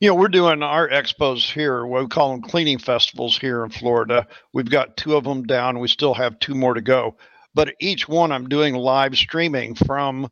You 0.00 0.08
know, 0.08 0.14
we're 0.14 0.28
doing 0.28 0.62
our 0.62 0.88
expos 0.88 1.52
here, 1.52 1.84
we 1.84 2.06
call 2.06 2.30
them 2.30 2.40
cleaning 2.40 2.78
festivals 2.78 3.38
here 3.38 3.62
in 3.62 3.68
Florida. 3.68 4.26
We've 4.54 4.70
got 4.70 4.96
two 4.96 5.16
of 5.16 5.24
them 5.24 5.42
down. 5.42 5.80
We 5.80 5.88
still 5.88 6.14
have 6.14 6.38
two 6.38 6.54
more 6.54 6.72
to 6.72 6.80
go. 6.80 7.14
But 7.52 7.74
each 7.78 8.08
one 8.08 8.32
I'm 8.32 8.48
doing 8.48 8.72
live 8.74 9.18
streaming 9.18 9.74
from 9.74 10.30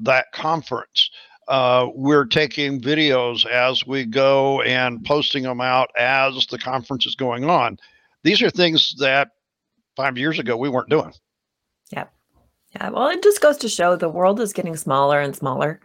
that 0.00 0.26
conference. 0.32 1.10
Uh, 1.48 1.88
we're 1.94 2.26
taking 2.26 2.80
videos 2.80 3.46
as 3.46 3.86
we 3.86 4.04
go 4.04 4.60
and 4.62 5.04
posting 5.04 5.42
them 5.42 5.62
out 5.62 5.90
as 5.96 6.46
the 6.46 6.58
conference 6.58 7.06
is 7.06 7.14
going 7.14 7.48
on. 7.48 7.78
These 8.22 8.42
are 8.42 8.50
things 8.50 8.94
that 8.98 9.30
five 9.96 10.18
years 10.18 10.38
ago 10.38 10.56
we 10.56 10.68
weren't 10.68 10.90
doing. 10.90 11.12
Yep. 11.92 12.12
Yeah, 12.74 12.90
well, 12.90 13.08
it 13.08 13.22
just 13.22 13.40
goes 13.40 13.56
to 13.58 13.68
show 13.68 13.96
the 13.96 14.10
world 14.10 14.40
is 14.40 14.52
getting 14.52 14.76
smaller 14.76 15.20
and 15.20 15.34
smaller, 15.34 15.80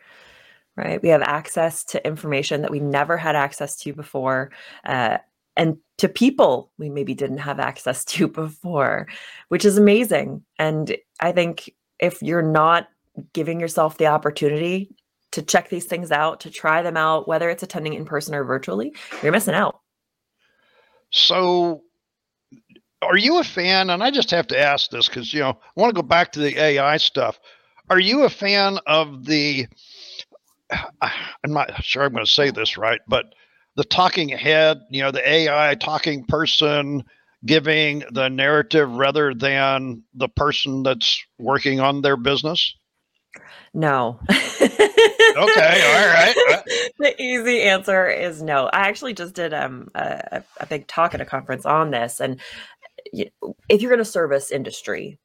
right? 0.75 1.01
We 1.01 1.09
have 1.09 1.21
access 1.21 1.85
to 1.85 2.05
information 2.05 2.61
that 2.61 2.71
we 2.71 2.81
never 2.81 3.15
had 3.15 3.37
access 3.37 3.77
to 3.77 3.93
before, 3.93 4.51
uh, 4.85 5.19
and 5.55 5.77
to 5.99 6.09
people 6.09 6.71
we 6.77 6.89
maybe 6.89 7.13
didn't 7.13 7.37
have 7.37 7.59
access 7.61 8.03
to 8.13 8.27
before, 8.27 9.07
which 9.47 9.63
is 9.63 9.77
amazing. 9.77 10.43
And 10.59 10.97
I 11.21 11.31
think 11.31 11.73
if 11.99 12.21
you're 12.21 12.41
not 12.41 12.89
giving 13.31 13.61
yourself 13.61 13.97
the 13.97 14.07
opportunity 14.07 14.93
to 15.33 15.41
check 15.41 15.69
these 15.69 15.85
things 15.85 16.11
out, 16.11 16.39
to 16.41 16.49
try 16.49 16.81
them 16.81 16.97
out, 16.97 17.27
whether 17.27 17.49
it's 17.49 17.63
attending 17.63 17.93
in 17.93 18.05
person 18.05 18.33
or 18.33 18.43
virtually, 18.43 18.93
you're 19.21 19.31
missing 19.31 19.53
out. 19.53 19.79
So, 21.11 21.81
are 23.01 23.17
you 23.17 23.39
a 23.39 23.43
fan? 23.43 23.89
And 23.89 24.01
I 24.01 24.11
just 24.11 24.31
have 24.31 24.47
to 24.47 24.59
ask 24.59 24.89
this 24.89 25.07
because, 25.07 25.33
you 25.33 25.41
know, 25.41 25.49
I 25.49 25.81
want 25.81 25.93
to 25.93 26.01
go 26.01 26.07
back 26.07 26.31
to 26.33 26.39
the 26.39 26.57
AI 26.57 26.97
stuff. 26.97 27.39
Are 27.89 27.99
you 27.99 28.23
a 28.23 28.29
fan 28.29 28.79
of 28.87 29.25
the, 29.25 29.67
I'm 30.71 31.51
not 31.51 31.83
sure 31.83 32.03
I'm 32.03 32.13
going 32.13 32.25
to 32.25 32.31
say 32.31 32.49
this 32.49 32.77
right, 32.77 33.01
but 33.07 33.25
the 33.75 33.83
talking 33.83 34.29
head, 34.29 34.81
you 34.89 35.01
know, 35.01 35.11
the 35.11 35.27
AI 35.27 35.75
talking 35.75 36.23
person 36.25 37.03
giving 37.45 38.03
the 38.11 38.29
narrative 38.29 38.89
rather 38.91 39.33
than 39.33 40.03
the 40.13 40.29
person 40.29 40.83
that's 40.83 41.23
working 41.39 41.79
on 41.79 42.01
their 42.01 42.17
business? 42.17 42.75
No. 43.73 44.19
Okay, 45.35 45.95
all 45.95 46.07
right. 46.13 46.63
The 46.99 47.21
easy 47.21 47.63
answer 47.63 48.07
is 48.07 48.41
no. 48.41 48.67
I 48.67 48.87
actually 48.87 49.13
just 49.13 49.33
did 49.33 49.53
um, 49.53 49.89
a, 49.95 50.43
a 50.59 50.65
big 50.65 50.87
talk 50.87 51.13
at 51.13 51.21
a 51.21 51.25
conference 51.25 51.65
on 51.65 51.91
this, 51.91 52.19
and 52.21 52.39
if 53.69 53.81
you're 53.81 53.93
in 53.93 53.99
a 53.99 54.05
service 54.05 54.51
industry, 54.51 55.19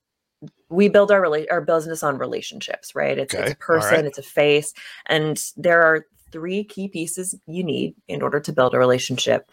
we 0.68 0.88
build 0.88 1.10
our 1.10 1.20
rela- 1.22 1.46
our 1.50 1.60
business 1.60 2.02
on 2.02 2.18
relationships, 2.18 2.94
right? 2.94 3.18
It's, 3.18 3.34
Okay, 3.34 3.44
it's 3.44 3.52
a 3.52 3.56
person, 3.56 3.94
right. 3.94 4.04
it's 4.04 4.18
a 4.18 4.22
face, 4.22 4.74
and 5.06 5.40
there 5.56 5.82
are 5.82 6.06
three 6.32 6.64
key 6.64 6.88
pieces 6.88 7.34
you 7.46 7.62
need 7.64 7.94
in 8.08 8.22
order 8.22 8.40
to 8.40 8.52
build 8.52 8.74
a 8.74 8.78
relationship. 8.78 9.50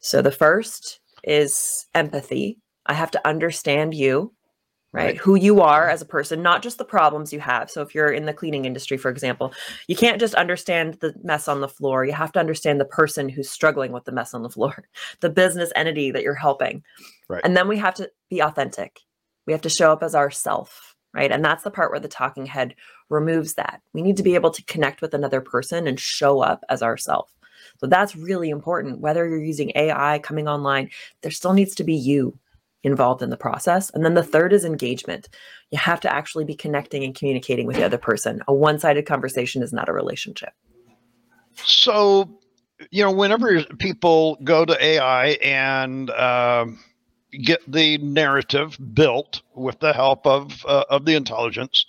So 0.00 0.22
the 0.22 0.30
first 0.32 1.00
is 1.24 1.86
empathy. 1.94 2.58
I 2.86 2.94
have 2.94 3.10
to 3.12 3.28
understand 3.28 3.94
you, 3.94 4.32
right? 4.92 5.04
Right. 5.04 5.16
Who 5.18 5.34
you 5.34 5.60
are 5.60 5.88
as 5.88 6.00
a 6.00 6.06
person, 6.06 6.42
not 6.42 6.62
just 6.62 6.78
the 6.78 6.84
problems 6.84 7.32
you 7.32 7.40
have. 7.40 7.70
So 7.70 7.82
if 7.82 7.94
you're 7.94 8.10
in 8.10 8.26
the 8.26 8.32
cleaning 8.32 8.64
industry, 8.64 8.96
for 8.96 9.10
example, 9.10 9.52
you 9.86 9.96
can't 9.96 10.20
just 10.20 10.34
understand 10.34 10.94
the 11.00 11.14
mess 11.22 11.48
on 11.48 11.60
the 11.60 11.68
floor. 11.68 12.04
You 12.04 12.12
have 12.12 12.32
to 12.32 12.40
understand 12.40 12.80
the 12.80 12.86
person 12.86 13.28
who's 13.28 13.50
struggling 13.50 13.92
with 13.92 14.04
the 14.04 14.12
mess 14.12 14.34
on 14.34 14.42
the 14.42 14.48
floor, 14.48 14.84
the 15.20 15.30
business 15.30 15.72
entity 15.76 16.10
that 16.10 16.22
you're 16.22 16.34
helping. 16.34 16.82
Right. 17.28 17.42
And 17.44 17.56
then 17.56 17.68
we 17.68 17.78
have 17.78 17.94
to 17.94 18.10
be 18.30 18.40
authentic. 18.40 19.00
We 19.46 19.52
have 19.52 19.62
to 19.62 19.70
show 19.70 19.92
up 19.92 20.02
as 20.02 20.14
ourself, 20.14 20.94
right? 21.14 21.30
And 21.30 21.44
that's 21.44 21.64
the 21.64 21.70
part 21.70 21.90
where 21.90 22.00
the 22.00 22.08
talking 22.08 22.46
head 22.46 22.74
removes 23.08 23.54
that. 23.54 23.80
We 23.94 24.02
need 24.02 24.16
to 24.18 24.22
be 24.22 24.34
able 24.34 24.50
to 24.50 24.64
connect 24.64 25.00
with 25.00 25.14
another 25.14 25.40
person 25.40 25.86
and 25.86 25.98
show 25.98 26.40
up 26.40 26.64
as 26.68 26.82
ourself. 26.82 27.34
So 27.78 27.86
that's 27.86 28.16
really 28.16 28.50
important. 28.50 29.00
Whether 29.00 29.26
you're 29.28 29.42
using 29.42 29.72
AI 29.74 30.18
coming 30.18 30.48
online, 30.48 30.90
there 31.22 31.30
still 31.30 31.52
needs 31.52 31.74
to 31.76 31.84
be 31.84 31.94
you 31.94 32.38
involved 32.84 33.22
in 33.22 33.30
the 33.30 33.36
process. 33.36 33.90
And 33.90 34.04
then 34.04 34.14
the 34.14 34.22
third 34.22 34.52
is 34.52 34.64
engagement. 34.64 35.28
You 35.70 35.78
have 35.78 36.00
to 36.00 36.12
actually 36.12 36.44
be 36.44 36.54
connecting 36.54 37.04
and 37.04 37.14
communicating 37.14 37.66
with 37.66 37.76
the 37.76 37.84
other 37.84 37.98
person. 37.98 38.40
A 38.48 38.54
one 38.54 38.78
sided 38.78 39.06
conversation 39.06 39.62
is 39.62 39.72
not 39.72 39.88
a 39.88 39.92
relationship. 39.92 40.50
So, 41.54 42.38
you 42.90 43.02
know, 43.02 43.10
whenever 43.10 43.64
people 43.78 44.38
go 44.44 44.64
to 44.64 44.84
AI 44.84 45.30
and 45.42 46.10
um, 46.10 46.78
get 47.42 47.60
the 47.70 47.98
narrative 47.98 48.78
built 48.94 49.42
with 49.54 49.80
the 49.80 49.92
help 49.92 50.26
of 50.26 50.64
uh, 50.66 50.84
of 50.88 51.04
the 51.04 51.16
intelligence, 51.16 51.84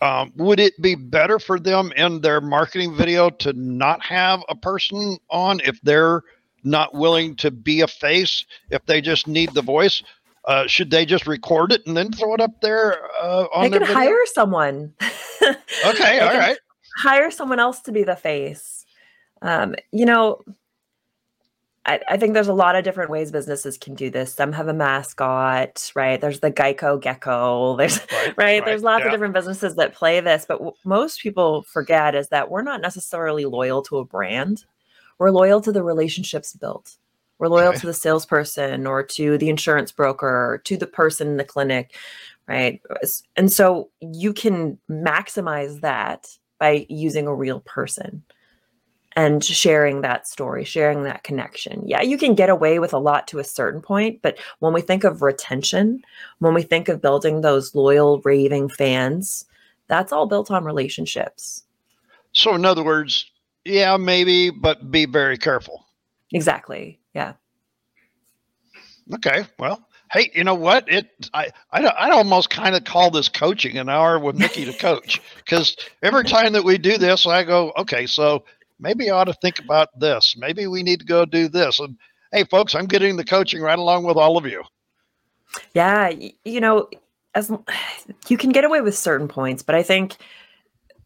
um, 0.00 0.32
would 0.36 0.58
it 0.58 0.80
be 0.80 0.94
better 0.94 1.38
for 1.38 1.58
them 1.58 1.92
in 1.96 2.20
their 2.22 2.40
marketing 2.40 2.96
video 2.96 3.30
to 3.30 3.52
not 3.52 4.02
have 4.02 4.40
a 4.48 4.56
person 4.56 5.18
on 5.30 5.60
if 5.60 5.80
they're 5.82 6.22
not 6.68 6.94
willing 6.94 7.36
to 7.36 7.50
be 7.50 7.80
a 7.80 7.88
face? 7.88 8.44
If 8.70 8.84
they 8.86 9.00
just 9.00 9.26
need 9.26 9.54
the 9.54 9.62
voice, 9.62 10.02
uh, 10.44 10.66
should 10.66 10.90
they 10.90 11.04
just 11.04 11.26
record 11.26 11.72
it 11.72 11.86
and 11.86 11.96
then 11.96 12.12
throw 12.12 12.34
it 12.34 12.40
up 12.40 12.60
there 12.60 12.98
uh, 13.20 13.46
on 13.54 13.70
They 13.70 13.78
could 13.78 13.88
hire 13.88 14.24
someone. 14.26 14.94
Okay, 15.86 16.18
all 16.18 16.36
right. 16.36 16.58
hire 16.98 17.30
someone 17.30 17.58
else 17.58 17.80
to 17.82 17.92
be 17.92 18.02
the 18.02 18.16
face. 18.16 18.84
Um, 19.40 19.74
you 19.92 20.04
know, 20.04 20.42
I, 21.88 22.00
I 22.06 22.16
think 22.18 22.34
there's 22.34 22.48
a 22.48 22.54
lot 22.54 22.76
of 22.76 22.84
different 22.84 23.10
ways 23.10 23.32
businesses 23.32 23.78
can 23.78 23.94
do 23.94 24.10
this. 24.10 24.34
Some 24.34 24.52
have 24.52 24.68
a 24.68 24.74
mascot, 24.74 25.90
right? 25.96 26.20
There's 26.20 26.40
the 26.40 26.50
Geico 26.50 27.00
Gecko. 27.00 27.76
There's 27.76 27.98
Right, 28.12 28.34
right. 28.36 28.64
There's 28.64 28.82
lots 28.82 29.00
yeah. 29.00 29.06
of 29.06 29.12
different 29.12 29.32
businesses 29.32 29.74
that 29.76 29.94
play 29.94 30.20
this, 30.20 30.44
but 30.46 30.58
w- 30.58 30.74
most 30.84 31.20
people 31.20 31.62
forget 31.62 32.14
is 32.14 32.28
that 32.28 32.50
we're 32.50 32.62
not 32.62 32.82
necessarily 32.82 33.46
loyal 33.46 33.80
to 33.84 33.98
a 33.98 34.04
brand. 34.04 34.64
We're 35.18 35.30
loyal 35.30 35.60
to 35.62 35.72
the 35.72 35.82
relationships 35.82 36.52
built. 36.54 36.96
We're 37.38 37.48
loyal 37.48 37.70
okay. 37.70 37.78
to 37.78 37.86
the 37.86 37.94
salesperson 37.94 38.86
or 38.86 39.02
to 39.02 39.38
the 39.38 39.48
insurance 39.48 39.92
broker 39.92 40.26
or 40.26 40.58
to 40.64 40.76
the 40.76 40.86
person 40.86 41.28
in 41.28 41.36
the 41.36 41.44
clinic, 41.44 41.94
right? 42.48 42.80
And 43.36 43.52
so 43.52 43.90
you 44.00 44.32
can 44.32 44.78
maximize 44.90 45.80
that 45.80 46.28
by 46.58 46.86
using 46.88 47.26
a 47.26 47.34
real 47.34 47.60
person 47.60 48.24
and 49.14 49.44
sharing 49.44 50.00
that 50.02 50.26
story, 50.28 50.64
sharing 50.64 51.04
that 51.04 51.24
connection. 51.24 51.82
Yeah, 51.86 52.02
you 52.02 52.18
can 52.18 52.34
get 52.34 52.50
away 52.50 52.78
with 52.78 52.92
a 52.92 52.98
lot 52.98 53.26
to 53.28 53.38
a 53.38 53.44
certain 53.44 53.80
point, 53.80 54.20
but 54.22 54.38
when 54.58 54.72
we 54.72 54.80
think 54.80 55.04
of 55.04 55.22
retention, 55.22 56.02
when 56.40 56.54
we 56.54 56.62
think 56.62 56.88
of 56.88 57.00
building 57.00 57.40
those 57.40 57.74
loyal, 57.74 58.20
raving 58.20 58.68
fans, 58.68 59.44
that's 59.86 60.12
all 60.12 60.26
built 60.26 60.50
on 60.50 60.64
relationships. 60.64 61.64
So, 62.32 62.54
in 62.54 62.64
other 62.64 62.84
words, 62.84 63.30
yeah, 63.68 63.96
maybe, 63.96 64.50
but 64.50 64.90
be 64.90 65.06
very 65.06 65.38
careful. 65.38 65.84
Exactly. 66.32 66.98
Yeah. 67.14 67.34
Okay. 69.14 69.44
Well, 69.58 69.86
hey, 70.10 70.30
you 70.34 70.44
know 70.44 70.54
what? 70.54 70.90
It 70.90 71.28
I 71.32 71.50
I 71.72 71.84
I 71.84 72.10
almost 72.10 72.50
kind 72.50 72.74
of 72.74 72.84
call 72.84 73.10
this 73.10 73.28
coaching 73.28 73.78
an 73.78 73.88
hour 73.88 74.18
with 74.18 74.36
Mickey 74.36 74.64
to 74.64 74.72
coach 74.72 75.20
because 75.36 75.76
every 76.02 76.24
time 76.24 76.52
that 76.52 76.64
we 76.64 76.78
do 76.78 76.98
this, 76.98 77.26
I 77.26 77.44
go, 77.44 77.72
okay, 77.78 78.06
so 78.06 78.44
maybe 78.78 79.10
I 79.10 79.16
ought 79.16 79.24
to 79.24 79.34
think 79.34 79.58
about 79.58 79.88
this. 79.98 80.34
Maybe 80.36 80.66
we 80.66 80.82
need 80.82 81.00
to 81.00 81.06
go 81.06 81.24
do 81.24 81.48
this. 81.48 81.78
And 81.78 81.96
hey, 82.32 82.44
folks, 82.44 82.74
I'm 82.74 82.86
getting 82.86 83.16
the 83.16 83.24
coaching 83.24 83.60
right 83.60 83.78
along 83.78 84.04
with 84.04 84.16
all 84.16 84.36
of 84.36 84.46
you. 84.46 84.62
Yeah, 85.74 86.10
you 86.44 86.60
know, 86.60 86.88
as 87.34 87.50
you 88.28 88.36
can 88.36 88.50
get 88.50 88.64
away 88.64 88.80
with 88.80 88.96
certain 88.96 89.28
points, 89.28 89.62
but 89.62 89.74
I 89.74 89.82
think 89.82 90.16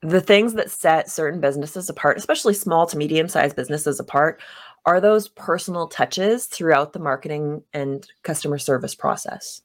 the 0.03 0.21
things 0.21 0.55
that 0.55 0.71
set 0.71 1.11
certain 1.11 1.41
businesses 1.41 1.88
apart, 1.88 2.19
especially 2.19 2.55
small 2.55 2.87
to 2.87 2.97
medium 2.97 3.29
sized 3.29 3.57
businesses 3.57 4.01
apart, 4.01 4.41
are 4.85 5.01
those 5.01 5.29
personal 5.29 5.87
touches 5.87 6.47
throughout 6.47 6.93
the 6.93 6.99
marketing 6.99 7.62
and 7.73 8.09
customer 8.23 8.59
service 8.59 8.95
process, 8.97 9.62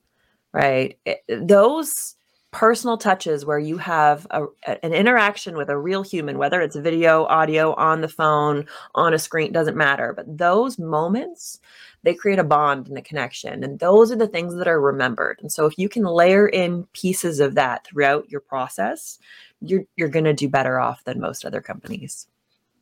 right? 0.54 1.00
It, 1.06 1.24
those 1.28 2.17
personal 2.52 2.98
touches 2.98 3.46
where 3.46 3.60
you 3.60 3.78
have 3.78 4.26
a, 4.32 4.46
an 4.82 4.94
interaction 4.94 5.58
with 5.58 5.70
a 5.70 5.78
real 5.78 6.04
human, 6.04 6.38
whether 6.38 6.62
it's 6.62 6.76
video, 6.76 7.26
audio, 7.26 7.74
on 7.76 8.02
the 8.02 8.08
phone, 8.08 8.66
on 8.96 9.14
a 9.14 9.20
screen, 9.20 9.52
doesn't 9.52 9.78
matter. 9.78 10.14
But 10.14 10.38
those 10.38 10.80
moments, 10.80 11.60
they 12.04 12.14
create 12.14 12.40
a 12.40 12.44
bond 12.44 12.88
and 12.88 12.98
a 12.98 13.02
connection. 13.02 13.64
And 13.64 13.80
those 13.80 14.12
are 14.12 14.16
the 14.16 14.28
things 14.28 14.56
that 14.56 14.68
are 14.68 14.80
remembered. 14.80 15.40
And 15.42 15.52
so 15.52 15.66
if 15.66 15.78
you 15.78 15.90
can 15.90 16.04
layer 16.04 16.48
in 16.48 16.86
pieces 16.94 17.40
of 17.40 17.56
that 17.56 17.86
throughout 17.86 18.30
your 18.30 18.42
process, 18.42 19.20
you're 19.62 19.84
you're 19.96 20.08
going 20.08 20.26
to 20.26 20.34
do 20.34 20.48
better 20.48 20.80
off 20.80 21.04
than 21.04 21.20
most 21.20 21.46
other 21.46 21.62
companies. 21.62 22.28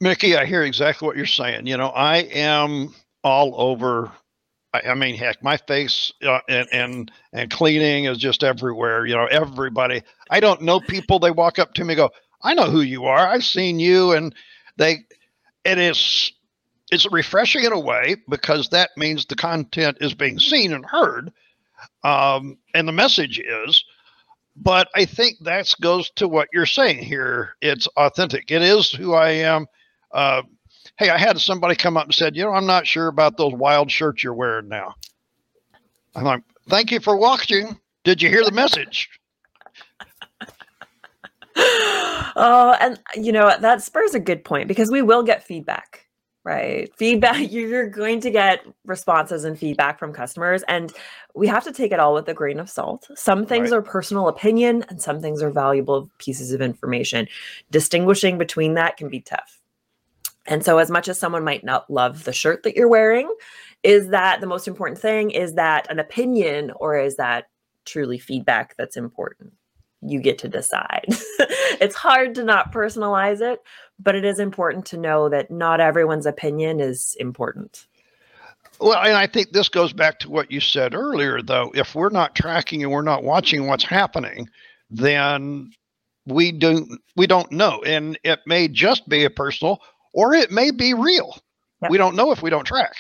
Mickey, 0.02 0.36
I 0.36 0.46
hear 0.46 0.64
exactly 0.64 1.06
what 1.06 1.16
you're 1.16 1.26
saying. 1.26 1.68
You 1.68 1.78
know, 1.78 1.88
I 1.90 2.18
am 2.18 2.94
all 3.24 3.54
over. 3.60 4.12
I, 4.76 4.92
I 4.92 4.94
mean, 4.96 5.16
heck, 5.16 5.44
my 5.44 5.58
face 5.58 6.12
uh, 6.26 6.40
and 6.50 6.68
and 6.72 7.12
and 7.34 7.52
cleaning 7.52 8.06
is 8.06 8.18
just 8.18 8.44
everywhere. 8.44 9.06
You 9.06 9.16
know, 9.16 9.26
everybody. 9.26 10.02
I 10.30 10.40
don't 10.40 10.62
know 10.62 10.80
people. 10.80 11.20
They 11.20 11.32
walk 11.32 11.60
up 11.60 11.74
to 11.76 11.86
me, 11.86 11.96
go, 11.96 12.12
"I 12.44 12.54
know 12.54 12.70
who 12.70 12.82
you 12.82 13.06
are. 13.06 13.28
I've 13.28 13.46
seen 13.46 13.80
you," 13.80 14.12
and 14.12 14.36
they. 14.78 15.06
It 15.64 15.78
is. 15.80 16.32
It's 16.92 17.12
refreshing 17.12 17.64
in 17.64 17.74
a 17.74 17.80
way 17.80 18.18
because 18.30 18.70
that 18.70 18.92
means 18.96 19.26
the 19.26 19.36
content 19.36 19.98
is 20.02 20.14
being 20.14 20.38
seen 20.38 20.72
and 20.72 20.86
heard, 20.86 21.32
um, 22.04 22.58
and 22.76 22.88
the 22.88 22.92
message 22.94 23.40
is 23.40 23.84
but 24.56 24.88
I 24.96 25.06
think 25.06 25.38
that 25.42 25.74
goes 25.82 26.10
to 26.12 26.28
what 26.28 26.48
you're 26.54 26.66
saying 26.66 27.00
here. 27.00 27.56
It's 27.62 27.88
authentic. 27.98 28.52
It 28.52 28.62
is 28.62 28.90
who 28.92 29.14
I 29.14 29.30
am. 29.32 29.68
Uh, 30.12 30.44
hey, 30.98 31.10
I 31.10 31.18
had 31.18 31.40
somebody 31.40 31.76
come 31.76 31.98
up 31.98 32.06
and 32.06 32.16
said, 32.16 32.36
you 32.36 32.44
know, 32.44 32.52
I'm 32.52 32.66
not 32.66 32.88
sure 32.88 33.08
about 33.08 33.38
those 33.38 33.54
wild 33.54 33.92
shirts 33.92 34.24
you're 34.24 34.34
wearing 34.34 34.70
now. 34.70 34.96
I'm 36.16 36.24
like, 36.24 36.44
thank 36.70 36.92
you 36.92 37.00
for 37.00 37.18
watching. 37.18 37.80
Did 38.04 38.22
you 38.22 38.30
hear 38.30 38.44
the 38.44 38.52
message? 38.52 39.10
oh, 41.56 42.78
and 42.80 43.00
you 43.16 43.32
know, 43.32 43.56
that 43.60 43.82
spurs 43.82 44.14
a 44.14 44.20
good 44.20 44.44
point 44.44 44.68
because 44.68 44.92
we 44.92 45.02
will 45.02 45.24
get 45.24 45.44
feedback 45.44 46.06
right 46.46 46.96
feedback 46.96 47.38
you're 47.52 47.90
going 47.90 48.22
to 48.22 48.30
get 48.30 48.66
responses 48.86 49.44
and 49.44 49.60
feedback 49.60 50.00
from 50.00 50.14
customers 50.14 50.64
and 50.68 50.94
we 51.34 51.48
have 51.48 51.64
to 51.66 51.74
take 51.74 51.92
it 51.92 52.00
all 52.00 52.14
with 52.14 52.30
a 52.30 52.34
grain 52.34 52.60
of 52.60 52.70
salt 52.70 53.10
some 53.16 53.46
things 53.46 53.72
right. 53.72 53.78
are 53.78 53.82
personal 53.82 54.30
opinion 54.30 54.86
and 54.88 55.02
some 55.02 55.20
things 55.20 55.42
are 55.42 55.50
valuable 55.50 56.10
pieces 56.20 56.52
of 56.52 56.62
information 56.62 57.28
distinguishing 57.72 58.38
between 58.38 58.76
that 58.76 58.96
can 58.96 59.10
be 59.10 59.20
tough 59.20 59.60
and 60.46 60.64
so 60.64 60.78
as 60.78 60.92
much 60.92 61.08
as 61.08 61.20
someone 61.20 61.44
might 61.44 61.64
not 61.64 61.90
love 61.90 62.24
the 62.24 62.34
shirt 62.34 62.64
that 62.64 62.76
you're 62.76 62.88
wearing 62.88 63.34
is 63.84 64.10
that 64.10 64.42
the 64.42 64.48
most 64.48 64.68
important 64.68 65.00
thing 65.00 65.32
is 65.32 65.54
that 65.54 65.90
an 65.92 66.00
opinion 66.00 66.72
or 66.78 66.98
is 66.98 67.16
that 67.18 67.50
truly 67.86 68.18
feedback 68.18 68.76
that's 68.78 68.98
important 68.98 69.54
you 70.02 70.20
get 70.20 70.38
to 70.40 70.48
decide. 70.48 71.06
it's 71.10 71.96
hard 71.96 72.36
to 72.36 72.44
not 72.44 72.72
personalize 72.72 73.42
it, 73.42 73.62
but 74.00 74.16
it 74.16 74.26
is 74.26 74.40
important 74.40 74.86
to 74.88 74.98
know 74.98 75.30
that 75.30 75.50
not 75.50 75.80
everyone's 75.80 76.26
opinion 76.26 76.80
is 76.80 77.16
important. 77.20 77.88
Well, 78.80 79.00
and 79.00 79.16
I 79.16 79.26
think 79.28 79.52
this 79.52 79.70
goes 79.70 79.94
back 79.94 80.20
to 80.20 80.30
what 80.30 80.52
you 80.52 80.60
said 80.60 80.94
earlier, 80.94 81.42
though. 81.42 81.72
If 81.74 81.96
we're 81.96 82.10
not 82.10 82.36
tracking 82.36 82.84
and 82.84 82.92
we're 82.92 83.02
not 83.02 83.24
watching 83.24 83.68
what's 83.68 83.84
happening, 83.84 84.50
then 84.90 85.72
we 86.26 86.52
don't 86.52 86.90
we 87.16 87.26
don't 87.26 87.52
know, 87.52 87.82
and 87.86 88.20
it 88.24 88.40
may 88.46 88.68
just 88.68 89.08
be 89.08 89.24
a 89.24 89.30
personal, 89.30 89.80
or 90.16 90.34
it 90.34 90.50
may 90.50 90.72
be 90.72 90.94
real. 90.94 91.38
Yep. 91.82 91.92
We 91.92 91.98
don't 91.98 92.16
know 92.16 92.32
if 92.32 92.42
we 92.42 92.50
don't 92.50 92.66
track. 92.66 92.96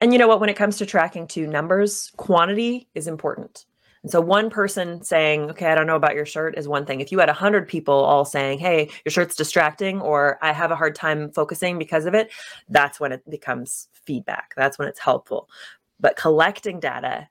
And 0.00 0.12
you 0.12 0.18
know 0.18 0.28
what? 0.28 0.40
When 0.40 0.50
it 0.50 0.56
comes 0.56 0.76
to 0.78 0.86
tracking 0.86 1.26
to 1.28 1.46
numbers, 1.46 2.12
quantity 2.16 2.88
is 2.94 3.06
important. 3.06 3.64
And 4.02 4.10
so 4.10 4.20
one 4.20 4.50
person 4.50 5.02
saying, 5.02 5.50
okay, 5.50 5.68
I 5.68 5.74
don't 5.74 5.86
know 5.86 5.96
about 5.96 6.14
your 6.14 6.26
shirt 6.26 6.58
is 6.58 6.68
one 6.68 6.84
thing. 6.84 7.00
If 7.00 7.10
you 7.10 7.18
had 7.18 7.30
a 7.30 7.34
hundred 7.34 7.66
people 7.66 7.94
all 7.94 8.24
saying, 8.24 8.58
hey, 8.58 8.90
your 9.04 9.10
shirt's 9.10 9.34
distracting, 9.34 10.00
or 10.00 10.38
I 10.42 10.52
have 10.52 10.70
a 10.70 10.76
hard 10.76 10.94
time 10.94 11.30
focusing 11.30 11.78
because 11.78 12.04
of 12.04 12.14
it, 12.14 12.30
that's 12.68 13.00
when 13.00 13.12
it 13.12 13.28
becomes 13.30 13.88
feedback. 13.92 14.52
That's 14.56 14.78
when 14.78 14.88
it's 14.88 15.00
helpful. 15.00 15.48
But 16.00 16.16
collecting 16.16 16.80
data, 16.80 17.28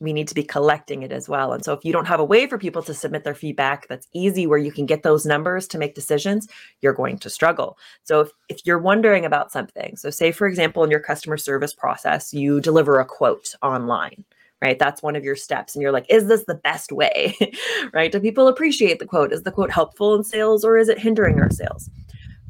we 0.00 0.12
need 0.12 0.28
to 0.28 0.34
be 0.34 0.42
collecting 0.42 1.02
it 1.02 1.10
as 1.10 1.28
well. 1.28 1.52
And 1.52 1.64
so 1.64 1.72
if 1.72 1.84
you 1.84 1.92
don't 1.92 2.06
have 2.06 2.20
a 2.20 2.24
way 2.24 2.46
for 2.46 2.58
people 2.58 2.82
to 2.82 2.94
submit 2.94 3.24
their 3.24 3.34
feedback 3.34 3.88
that's 3.88 4.06
easy 4.12 4.46
where 4.46 4.58
you 4.58 4.70
can 4.70 4.86
get 4.86 5.02
those 5.02 5.26
numbers 5.26 5.66
to 5.68 5.78
make 5.78 5.94
decisions, 5.94 6.46
you're 6.80 6.92
going 6.92 7.18
to 7.18 7.30
struggle. 7.30 7.76
So 8.04 8.20
if, 8.20 8.30
if 8.48 8.60
you're 8.64 8.78
wondering 8.78 9.24
about 9.24 9.50
something, 9.50 9.96
so 9.96 10.10
say 10.10 10.30
for 10.30 10.46
example, 10.46 10.84
in 10.84 10.90
your 10.90 11.00
customer 11.00 11.36
service 11.36 11.74
process, 11.74 12.32
you 12.32 12.60
deliver 12.60 13.00
a 13.00 13.04
quote 13.04 13.54
online 13.62 14.24
right? 14.62 14.78
That's 14.78 15.02
one 15.02 15.16
of 15.16 15.24
your 15.24 15.36
steps. 15.36 15.74
And 15.74 15.80
you're 15.80 15.90
like, 15.90 16.04
is 16.10 16.26
this 16.26 16.44
the 16.44 16.54
best 16.54 16.92
way, 16.92 17.34
right? 17.94 18.12
Do 18.12 18.20
people 18.20 18.46
appreciate 18.46 18.98
the 18.98 19.06
quote? 19.06 19.32
Is 19.32 19.42
the 19.42 19.50
quote 19.50 19.70
helpful 19.70 20.14
in 20.14 20.22
sales 20.22 20.64
or 20.64 20.76
is 20.76 20.90
it 20.90 20.98
hindering 20.98 21.40
our 21.40 21.50
sales? 21.50 21.88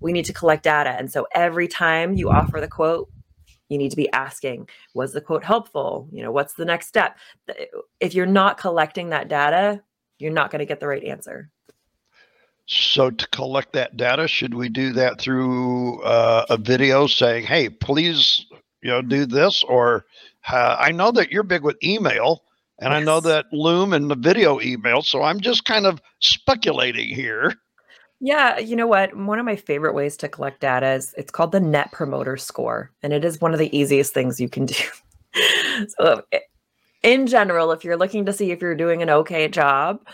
We 0.00 0.12
need 0.12 0.24
to 0.24 0.32
collect 0.32 0.64
data. 0.64 0.90
And 0.90 1.12
so 1.12 1.28
every 1.34 1.68
time 1.68 2.14
you 2.14 2.28
offer 2.28 2.60
the 2.60 2.66
quote, 2.66 3.08
you 3.70 3.78
need 3.78 3.90
to 3.90 3.96
be 3.96 4.12
asking, 4.12 4.68
was 4.94 5.12
the 5.12 5.20
quote 5.20 5.44
helpful? 5.44 6.08
You 6.12 6.22
know, 6.22 6.32
what's 6.32 6.54
the 6.54 6.64
next 6.64 6.88
step? 6.88 7.16
If 8.00 8.14
you're 8.14 8.26
not 8.26 8.58
collecting 8.58 9.08
that 9.10 9.28
data, 9.28 9.82
you're 10.18 10.32
not 10.32 10.50
going 10.50 10.58
to 10.58 10.66
get 10.66 10.80
the 10.80 10.88
right 10.88 11.04
answer. 11.04 11.50
So 12.66 13.10
to 13.10 13.28
collect 13.28 13.72
that 13.72 13.96
data, 13.96 14.28
should 14.28 14.54
we 14.54 14.68
do 14.68 14.92
that 14.92 15.20
through 15.20 16.02
uh, 16.02 16.46
a 16.50 16.56
video 16.56 17.08
saying, 17.08 17.46
"Hey, 17.46 17.68
please, 17.68 18.46
you 18.82 18.90
know, 18.90 19.02
do 19.02 19.26
this," 19.26 19.64
or 19.64 20.04
uh, 20.48 20.76
I 20.78 20.92
know 20.92 21.10
that 21.12 21.32
you're 21.32 21.42
big 21.42 21.64
with 21.64 21.82
email, 21.82 22.44
and 22.78 22.92
yes. 22.92 23.00
I 23.00 23.04
know 23.04 23.18
that 23.20 23.46
Loom 23.50 23.92
and 23.92 24.08
the 24.08 24.14
video 24.14 24.60
email. 24.60 25.02
So 25.02 25.22
I'm 25.22 25.40
just 25.40 25.64
kind 25.64 25.84
of 25.84 26.00
speculating 26.20 27.08
here. 27.08 27.54
Yeah, 28.20 28.58
you 28.58 28.76
know 28.76 28.86
what? 28.86 29.16
One 29.16 29.38
of 29.38 29.46
my 29.46 29.56
favorite 29.56 29.94
ways 29.94 30.16
to 30.18 30.28
collect 30.28 30.60
data 30.60 30.92
is 30.92 31.14
it's 31.16 31.30
called 31.30 31.52
the 31.52 31.60
Net 31.60 31.90
Promoter 31.90 32.36
Score, 32.36 32.90
and 33.02 33.12
it 33.12 33.24
is 33.24 33.40
one 33.40 33.54
of 33.54 33.58
the 33.58 33.76
easiest 33.76 34.12
things 34.12 34.38
you 34.38 34.48
can 34.48 34.66
do. 34.66 34.74
so, 35.98 36.22
in 37.02 37.26
general, 37.26 37.72
if 37.72 37.82
you're 37.82 37.96
looking 37.96 38.26
to 38.26 38.32
see 38.32 38.50
if 38.50 38.60
you're 38.60 38.74
doing 38.74 39.02
an 39.02 39.08
okay 39.08 39.48
job, 39.48 40.06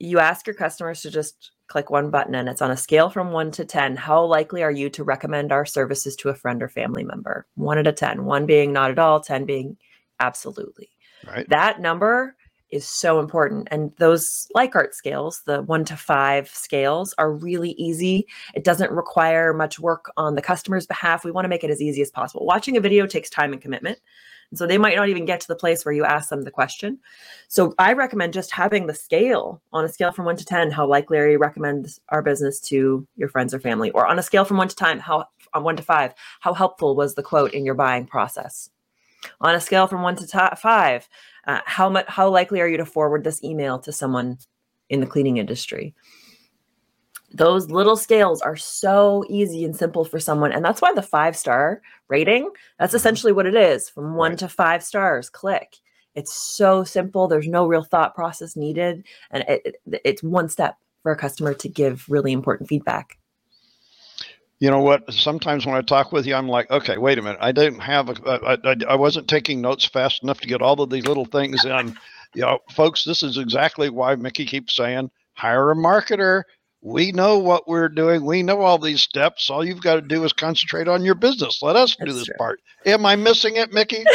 you 0.00 0.18
ask 0.18 0.46
your 0.46 0.54
customers 0.54 1.02
to 1.02 1.10
just 1.10 1.52
click 1.68 1.90
one 1.90 2.10
button 2.10 2.34
and 2.34 2.48
it's 2.48 2.62
on 2.62 2.70
a 2.70 2.76
scale 2.76 3.10
from 3.10 3.32
one 3.32 3.50
to 3.52 3.64
10. 3.64 3.96
How 3.96 4.24
likely 4.24 4.62
are 4.62 4.70
you 4.70 4.90
to 4.90 5.04
recommend 5.04 5.52
our 5.52 5.64
services 5.64 6.16
to 6.16 6.28
a 6.28 6.34
friend 6.34 6.62
or 6.62 6.68
family 6.68 7.04
member? 7.04 7.46
One 7.54 7.78
out 7.78 7.86
of 7.86 7.94
10, 7.94 8.24
one 8.24 8.46
being 8.46 8.72
not 8.72 8.90
at 8.90 8.98
all, 8.98 9.20
10 9.20 9.46
being 9.46 9.76
absolutely. 10.20 10.90
Right. 11.26 11.48
That 11.48 11.80
number 11.80 12.36
is 12.76 12.88
so 12.88 13.18
important. 13.18 13.68
And 13.70 13.92
those 13.96 14.46
Likert 14.54 14.94
scales, 14.94 15.42
the 15.46 15.62
one 15.62 15.84
to 15.86 15.96
five 15.96 16.48
scales, 16.48 17.14
are 17.18 17.32
really 17.32 17.72
easy. 17.72 18.26
It 18.54 18.64
doesn't 18.64 18.92
require 18.92 19.52
much 19.52 19.80
work 19.80 20.12
on 20.16 20.34
the 20.34 20.42
customer's 20.42 20.86
behalf. 20.86 21.24
We 21.24 21.32
want 21.32 21.44
to 21.44 21.48
make 21.48 21.64
it 21.64 21.70
as 21.70 21.82
easy 21.82 22.02
as 22.02 22.10
possible. 22.10 22.46
Watching 22.46 22.76
a 22.76 22.80
video 22.80 23.06
takes 23.06 23.30
time 23.30 23.52
and 23.52 23.60
commitment. 23.60 23.98
And 24.50 24.58
so 24.58 24.66
they 24.66 24.78
might 24.78 24.96
not 24.96 25.08
even 25.08 25.24
get 25.24 25.40
to 25.40 25.48
the 25.48 25.56
place 25.56 25.84
where 25.84 25.94
you 25.94 26.04
ask 26.04 26.28
them 26.28 26.42
the 26.42 26.50
question. 26.50 26.98
So 27.48 27.74
I 27.78 27.92
recommend 27.94 28.32
just 28.32 28.52
having 28.52 28.86
the 28.86 28.94
scale 28.94 29.60
on 29.72 29.84
a 29.84 29.88
scale 29.88 30.12
from 30.12 30.24
one 30.24 30.36
to 30.36 30.44
10, 30.44 30.70
how 30.70 30.86
likely 30.86 31.18
are 31.18 31.28
you 31.28 31.38
recommend 31.38 31.98
our 32.10 32.22
business 32.22 32.60
to 32.60 33.06
your 33.16 33.28
friends 33.28 33.52
or 33.52 33.58
family? 33.58 33.90
Or 33.90 34.06
on 34.06 34.18
a 34.18 34.22
scale 34.22 34.44
from 34.44 34.56
one 34.56 34.68
to 34.68 34.76
10, 34.76 35.00
how 35.00 35.26
on 35.54 35.64
one 35.64 35.76
to 35.76 35.82
five, 35.82 36.14
how 36.40 36.54
helpful 36.54 36.94
was 36.94 37.14
the 37.14 37.22
quote 37.22 37.52
in 37.54 37.64
your 37.64 37.74
buying 37.74 38.06
process? 38.06 38.70
On 39.40 39.54
a 39.54 39.60
scale 39.60 39.86
from 39.86 40.02
one 40.02 40.16
to 40.16 40.26
t- 40.26 40.56
five, 40.56 41.08
uh, 41.46 41.60
how 41.64 41.88
much 41.88 42.06
how 42.08 42.28
likely 42.28 42.60
are 42.60 42.68
you 42.68 42.76
to 42.76 42.86
forward 42.86 43.24
this 43.24 43.42
email 43.44 43.78
to 43.80 43.92
someone 43.92 44.38
in 44.88 45.00
the 45.00 45.06
cleaning 45.06 45.36
industry? 45.36 45.94
those 47.32 47.70
little 47.70 47.96
scales 47.96 48.40
are 48.40 48.56
so 48.56 49.24
easy 49.28 49.64
and 49.64 49.76
simple 49.76 50.04
for 50.04 50.20
someone 50.20 50.52
and 50.52 50.64
that's 50.64 50.80
why 50.80 50.92
the 50.92 51.02
five 51.02 51.36
star 51.36 51.82
rating 52.08 52.50
that's 52.78 52.90
mm-hmm. 52.90 52.96
essentially 52.96 53.32
what 53.32 53.46
it 53.46 53.54
is 53.54 53.90
from 53.90 54.14
one 54.14 54.32
right. 54.32 54.38
to 54.38 54.48
five 54.48 54.82
stars 54.82 55.28
click 55.28 55.76
it's 56.14 56.32
so 56.32 56.84
simple 56.84 57.26
there's 57.28 57.48
no 57.48 57.66
real 57.66 57.82
thought 57.82 58.14
process 58.14 58.56
needed 58.56 59.04
and 59.30 59.44
it, 59.48 59.62
it, 59.86 60.00
it's 60.04 60.22
one 60.22 60.48
step 60.48 60.76
for 61.02 61.12
a 61.12 61.16
customer 61.16 61.52
to 61.52 61.68
give 61.68 62.04
really 62.08 62.32
important 62.32 62.68
feedback 62.68 63.18
you 64.60 64.70
know 64.70 64.80
what 64.80 65.12
sometimes 65.12 65.66
when 65.66 65.74
i 65.74 65.80
talk 65.80 66.12
with 66.12 66.26
you 66.26 66.34
i'm 66.34 66.48
like 66.48 66.70
okay 66.70 66.98
wait 66.98 67.18
a 67.18 67.22
minute 67.22 67.38
i 67.40 67.52
didn't 67.52 67.80
have 67.80 68.08
a, 68.08 68.14
I, 68.28 68.70
I, 68.70 68.76
I 68.90 68.94
wasn't 68.96 69.28
taking 69.28 69.60
notes 69.60 69.84
fast 69.84 70.22
enough 70.22 70.40
to 70.40 70.48
get 70.48 70.62
all 70.62 70.80
of 70.80 70.90
these 70.90 71.06
little 71.06 71.26
things 71.26 71.64
in 71.64 71.96
you 72.34 72.42
know 72.42 72.58
folks 72.70 73.04
this 73.04 73.22
is 73.22 73.38
exactly 73.38 73.90
why 73.90 74.14
mickey 74.16 74.46
keeps 74.46 74.76
saying 74.76 75.10
hire 75.34 75.70
a 75.70 75.76
marketer 75.76 76.42
we 76.86 77.10
know 77.10 77.38
what 77.38 77.66
we're 77.66 77.88
doing. 77.88 78.24
We 78.24 78.44
know 78.44 78.60
all 78.60 78.78
these 78.78 79.02
steps. 79.02 79.50
All 79.50 79.64
you've 79.64 79.82
got 79.82 79.96
to 79.96 80.02
do 80.02 80.22
is 80.22 80.32
concentrate 80.32 80.86
on 80.86 81.04
your 81.04 81.16
business. 81.16 81.60
Let 81.60 81.74
us 81.74 81.96
That's 81.96 82.12
do 82.12 82.16
this 82.16 82.26
true. 82.26 82.36
part. 82.38 82.60
Am 82.84 83.04
I 83.04 83.16
missing 83.16 83.56
it, 83.56 83.72
Mickey? 83.72 84.04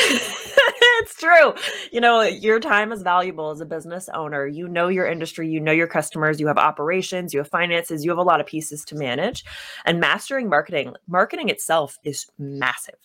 it's 1.02 1.16
true. 1.16 1.54
You 1.92 2.00
know, 2.00 2.22
your 2.22 2.60
time 2.60 2.92
is 2.92 3.02
valuable 3.02 3.50
as 3.50 3.62
a 3.62 3.66
business 3.66 4.10
owner. 4.14 4.46
You 4.46 4.68
know 4.68 4.88
your 4.88 5.06
industry, 5.06 5.50
you 5.50 5.60
know 5.60 5.72
your 5.72 5.88
customers, 5.88 6.40
you 6.40 6.48
have 6.48 6.58
operations, 6.58 7.34
you 7.34 7.40
have 7.40 7.50
finances, 7.50 8.06
you 8.06 8.12
have 8.12 8.18
a 8.18 8.24
lot 8.24 8.40
of 8.40 8.46
pieces 8.46 8.86
to 8.86 8.96
manage. 8.96 9.44
And 9.86 10.00
mastering 10.00 10.50
marketing, 10.50 10.96
marketing 11.08 11.50
itself 11.50 11.98
is 12.04 12.28
massive. 12.38 12.96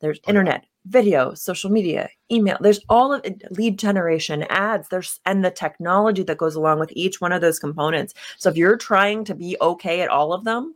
There's 0.00 0.18
oh, 0.26 0.30
internet, 0.30 0.64
video, 0.86 1.34
social 1.34 1.70
media, 1.70 2.08
email. 2.30 2.56
There's 2.60 2.80
all 2.88 3.12
of 3.12 3.24
it, 3.24 3.42
lead 3.52 3.78
generation, 3.78 4.42
ads, 4.44 4.88
there's 4.88 5.20
and 5.24 5.44
the 5.44 5.50
technology 5.50 6.24
that 6.24 6.38
goes 6.38 6.56
along 6.56 6.80
with 6.80 6.92
each 6.94 7.20
one 7.20 7.32
of 7.32 7.40
those 7.40 7.58
components. 7.58 8.14
So 8.38 8.50
if 8.50 8.56
you're 8.56 8.76
trying 8.76 9.24
to 9.26 9.34
be 9.34 9.56
okay 9.60 10.00
at 10.00 10.08
all 10.08 10.32
of 10.32 10.44
them, 10.44 10.74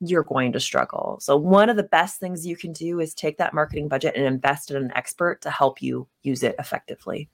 you're 0.00 0.22
going 0.22 0.52
to 0.52 0.60
struggle. 0.60 1.18
So 1.20 1.36
one 1.36 1.68
of 1.68 1.76
the 1.76 1.82
best 1.82 2.20
things 2.20 2.46
you 2.46 2.56
can 2.56 2.72
do 2.72 3.00
is 3.00 3.14
take 3.14 3.38
that 3.38 3.54
marketing 3.54 3.88
budget 3.88 4.14
and 4.16 4.24
invest 4.24 4.70
in 4.70 4.76
an 4.76 4.92
expert 4.94 5.42
to 5.42 5.50
help 5.50 5.82
you 5.82 6.06
use 6.22 6.42
it 6.42 6.54
effectively. 6.58 7.28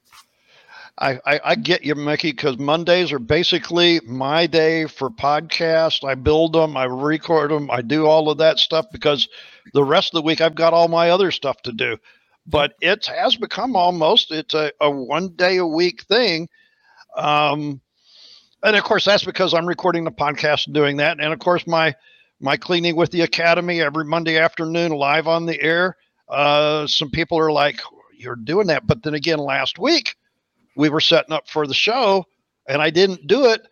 I, 0.99 1.19
I, 1.27 1.41
I 1.45 1.55
get 1.57 1.85
you, 1.85 1.95
Mickey, 1.97 2.31
because 2.31 2.57
Mondays 2.57 3.11
are 3.11 3.19
basically 3.19 4.01
my 4.07 4.47
day 4.47 4.87
for 4.87 5.11
podcasts. 5.11 6.09
I 6.09 6.15
build 6.15 6.53
them, 6.53 6.77
I 6.77 6.85
record 6.85 7.51
them, 7.51 7.69
I 7.71 7.83
do 7.83 8.07
all 8.07 8.31
of 8.31 8.39
that 8.39 8.59
stuff 8.59 8.87
because 8.93 9.29
the 9.73 9.83
rest 9.83 10.15
of 10.15 10.19
the 10.19 10.27
week 10.27 10.41
I've 10.41 10.55
got 10.55 10.73
all 10.73 10.89
my 10.89 11.11
other 11.11 11.33
stuff 11.33 11.61
to 11.63 11.73
do. 11.73 11.97
But 12.47 12.75
it 12.81 13.07
has 13.07 13.37
become 13.37 13.75
almost 13.75 14.31
it's 14.31 14.55
a, 14.55 14.71
a 14.81 14.91
one 14.91 15.31
day 15.31 15.57
a 15.57 15.67
week 15.67 16.05
thing. 16.05 16.49
Um, 17.17 17.81
and 18.63 18.77
of 18.77 18.85
course 18.85 19.05
that's 19.05 19.25
because 19.25 19.53
I'm 19.53 19.67
recording 19.67 20.05
the 20.05 20.13
podcast 20.13 20.67
and 20.67 20.75
doing 20.75 20.99
that. 20.99 21.19
And 21.21 21.33
of 21.33 21.39
course 21.41 21.67
my 21.67 21.95
my 22.45 22.57
cleaning 22.57 22.95
with 22.95 23.11
the 23.11 23.23
academy 23.23 23.81
every 23.81 24.05
Monday 24.05 24.39
afternoon 24.39 24.93
live 24.93 25.27
on 25.27 25.47
the 25.47 25.61
air. 25.61 25.97
Uh, 26.29 26.87
some 26.87 27.11
people 27.11 27.39
are 27.39 27.51
like, 27.51 27.81
"You're 28.17 28.37
doing 28.37 28.67
that," 28.69 28.87
but 28.87 29.03
then 29.03 29.15
again, 29.15 29.39
last 29.39 29.79
week 29.79 30.15
we 30.77 30.91
were 30.91 31.01
setting 31.01 31.33
up 31.33 31.49
for 31.49 31.67
the 31.67 31.75
show 31.75 32.27
and 32.69 32.83
I 32.83 32.91
didn't 32.91 33.27
do 33.27 33.47
it. 33.47 33.67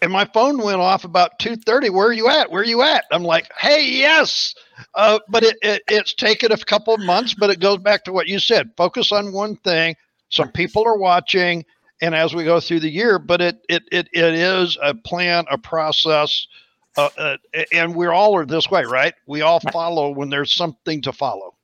And 0.00 0.10
my 0.12 0.24
phone 0.24 0.58
went 0.58 0.80
off 0.80 1.04
about 1.04 1.38
2.30. 1.38 1.90
Where 1.90 2.08
are 2.08 2.12
you 2.12 2.28
at? 2.28 2.50
Where 2.50 2.62
are 2.62 2.66
you 2.66 2.82
at? 2.82 3.04
I'm 3.12 3.22
like, 3.22 3.48
hey, 3.56 3.88
yes. 3.88 4.54
Uh, 4.94 5.20
but 5.28 5.44
it, 5.44 5.56
it, 5.62 5.82
it's 5.86 6.14
taken 6.14 6.50
a 6.50 6.56
couple 6.56 6.92
of 6.92 7.00
months, 7.00 7.34
but 7.34 7.50
it 7.50 7.60
goes 7.60 7.78
back 7.78 8.02
to 8.04 8.12
what 8.12 8.26
you 8.26 8.40
said. 8.40 8.72
Focus 8.76 9.12
on 9.12 9.32
one 9.32 9.54
thing. 9.56 9.94
Some 10.28 10.50
people 10.50 10.84
are 10.84 10.98
watching. 10.98 11.64
And 12.00 12.16
as 12.16 12.34
we 12.34 12.42
go 12.42 12.58
through 12.58 12.80
the 12.80 12.90
year, 12.90 13.20
but 13.20 13.40
it, 13.40 13.64
it, 13.68 13.84
it, 13.92 14.08
it 14.12 14.34
is 14.34 14.76
a 14.82 14.92
plan, 14.92 15.44
a 15.48 15.56
process. 15.56 16.48
Uh, 16.96 17.08
uh, 17.16 17.36
and 17.72 17.94
we're 17.94 18.12
all 18.12 18.36
are 18.36 18.44
this 18.44 18.70
way, 18.70 18.84
right? 18.84 19.14
We 19.26 19.40
all 19.40 19.60
follow 19.60 20.10
when 20.10 20.30
there's 20.30 20.52
something 20.52 21.00
to 21.02 21.12
follow. 21.12 21.54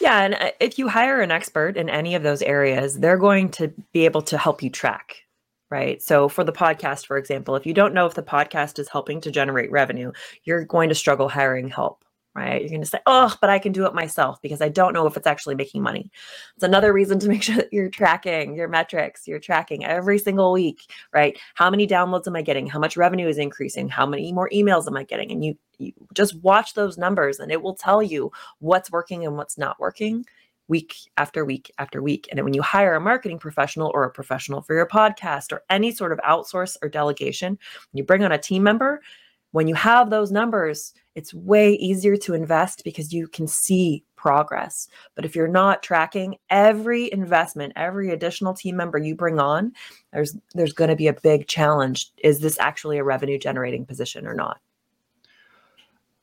Yeah, 0.00 0.22
and 0.22 0.34
uh, 0.34 0.50
if 0.60 0.78
you 0.78 0.88
hire 0.88 1.20
an 1.20 1.30
expert 1.30 1.76
in 1.76 1.88
any 1.88 2.14
of 2.14 2.22
those 2.22 2.42
areas, 2.42 2.98
they're 2.98 3.18
going 3.18 3.50
to 3.52 3.72
be 3.92 4.04
able 4.04 4.22
to 4.22 4.38
help 4.38 4.62
you 4.62 4.70
track, 4.70 5.24
right? 5.70 6.02
So 6.02 6.28
for 6.28 6.44
the 6.44 6.52
podcast, 6.52 7.06
for 7.06 7.16
example, 7.16 7.56
if 7.56 7.66
you 7.66 7.74
don't 7.74 7.94
know 7.94 8.06
if 8.06 8.14
the 8.14 8.22
podcast 8.22 8.78
is 8.78 8.88
helping 8.88 9.20
to 9.22 9.30
generate 9.30 9.70
revenue, 9.70 10.12
you're 10.44 10.64
going 10.64 10.88
to 10.90 10.94
struggle 10.94 11.28
hiring 11.28 11.68
help 11.68 12.04
right? 12.34 12.60
You're 12.62 12.70
going 12.70 12.80
to 12.80 12.86
say, 12.86 13.00
oh, 13.06 13.34
but 13.40 13.50
I 13.50 13.58
can 13.58 13.72
do 13.72 13.84
it 13.86 13.94
myself 13.94 14.40
because 14.40 14.62
I 14.62 14.68
don't 14.68 14.94
know 14.94 15.06
if 15.06 15.16
it's 15.16 15.26
actually 15.26 15.54
making 15.54 15.82
money. 15.82 16.10
It's 16.54 16.64
another 16.64 16.92
reason 16.92 17.18
to 17.20 17.28
make 17.30 17.42
sure 17.42 17.56
that 17.56 17.72
you're 17.72 17.90
tracking 17.90 18.54
your 18.54 18.68
metrics, 18.68 19.28
you're 19.28 19.38
tracking 19.38 19.84
every 19.84 20.18
single 20.18 20.52
week, 20.52 20.90
right? 21.12 21.38
How 21.54 21.70
many 21.70 21.86
downloads 21.86 22.26
am 22.26 22.36
I 22.36 22.42
getting? 22.42 22.66
How 22.66 22.78
much 22.78 22.96
revenue 22.96 23.28
is 23.28 23.38
increasing? 23.38 23.88
How 23.88 24.06
many 24.06 24.32
more 24.32 24.48
emails 24.50 24.86
am 24.86 24.96
I 24.96 25.04
getting? 25.04 25.30
And 25.30 25.44
you, 25.44 25.58
you 25.78 25.92
just 26.14 26.34
watch 26.42 26.74
those 26.74 26.96
numbers 26.96 27.38
and 27.38 27.52
it 27.52 27.62
will 27.62 27.74
tell 27.74 28.02
you 28.02 28.32
what's 28.60 28.90
working 28.90 29.26
and 29.26 29.36
what's 29.36 29.58
not 29.58 29.78
working 29.78 30.24
week 30.68 30.94
after 31.18 31.44
week 31.44 31.70
after 31.78 32.00
week. 32.02 32.28
And 32.30 32.42
when 32.42 32.54
you 32.54 32.62
hire 32.62 32.94
a 32.94 33.00
marketing 33.00 33.38
professional 33.38 33.90
or 33.92 34.04
a 34.04 34.10
professional 34.10 34.62
for 34.62 34.74
your 34.74 34.86
podcast 34.86 35.52
or 35.52 35.62
any 35.68 35.92
sort 35.92 36.12
of 36.12 36.18
outsource 36.20 36.76
or 36.80 36.88
delegation, 36.88 37.58
you 37.92 38.04
bring 38.04 38.24
on 38.24 38.32
a 38.32 38.38
team 38.38 38.62
member, 38.62 39.02
when 39.50 39.68
you 39.68 39.74
have 39.74 40.08
those 40.08 40.32
numbers, 40.32 40.94
it's 41.14 41.34
way 41.34 41.74
easier 41.74 42.16
to 42.18 42.34
invest 42.34 42.82
because 42.84 43.12
you 43.12 43.28
can 43.28 43.46
see 43.46 44.04
progress. 44.16 44.88
But 45.14 45.24
if 45.24 45.34
you're 45.34 45.48
not 45.48 45.82
tracking 45.82 46.36
every 46.48 47.12
investment, 47.12 47.72
every 47.76 48.10
additional 48.10 48.54
team 48.54 48.76
member 48.76 48.98
you 48.98 49.14
bring 49.14 49.38
on, 49.38 49.72
there's 50.12 50.36
there's 50.54 50.72
going 50.72 50.90
to 50.90 50.96
be 50.96 51.08
a 51.08 51.12
big 51.12 51.48
challenge. 51.48 52.12
Is 52.22 52.40
this 52.40 52.58
actually 52.58 52.98
a 52.98 53.04
revenue 53.04 53.38
generating 53.38 53.84
position 53.84 54.26
or 54.26 54.34
not? 54.34 54.60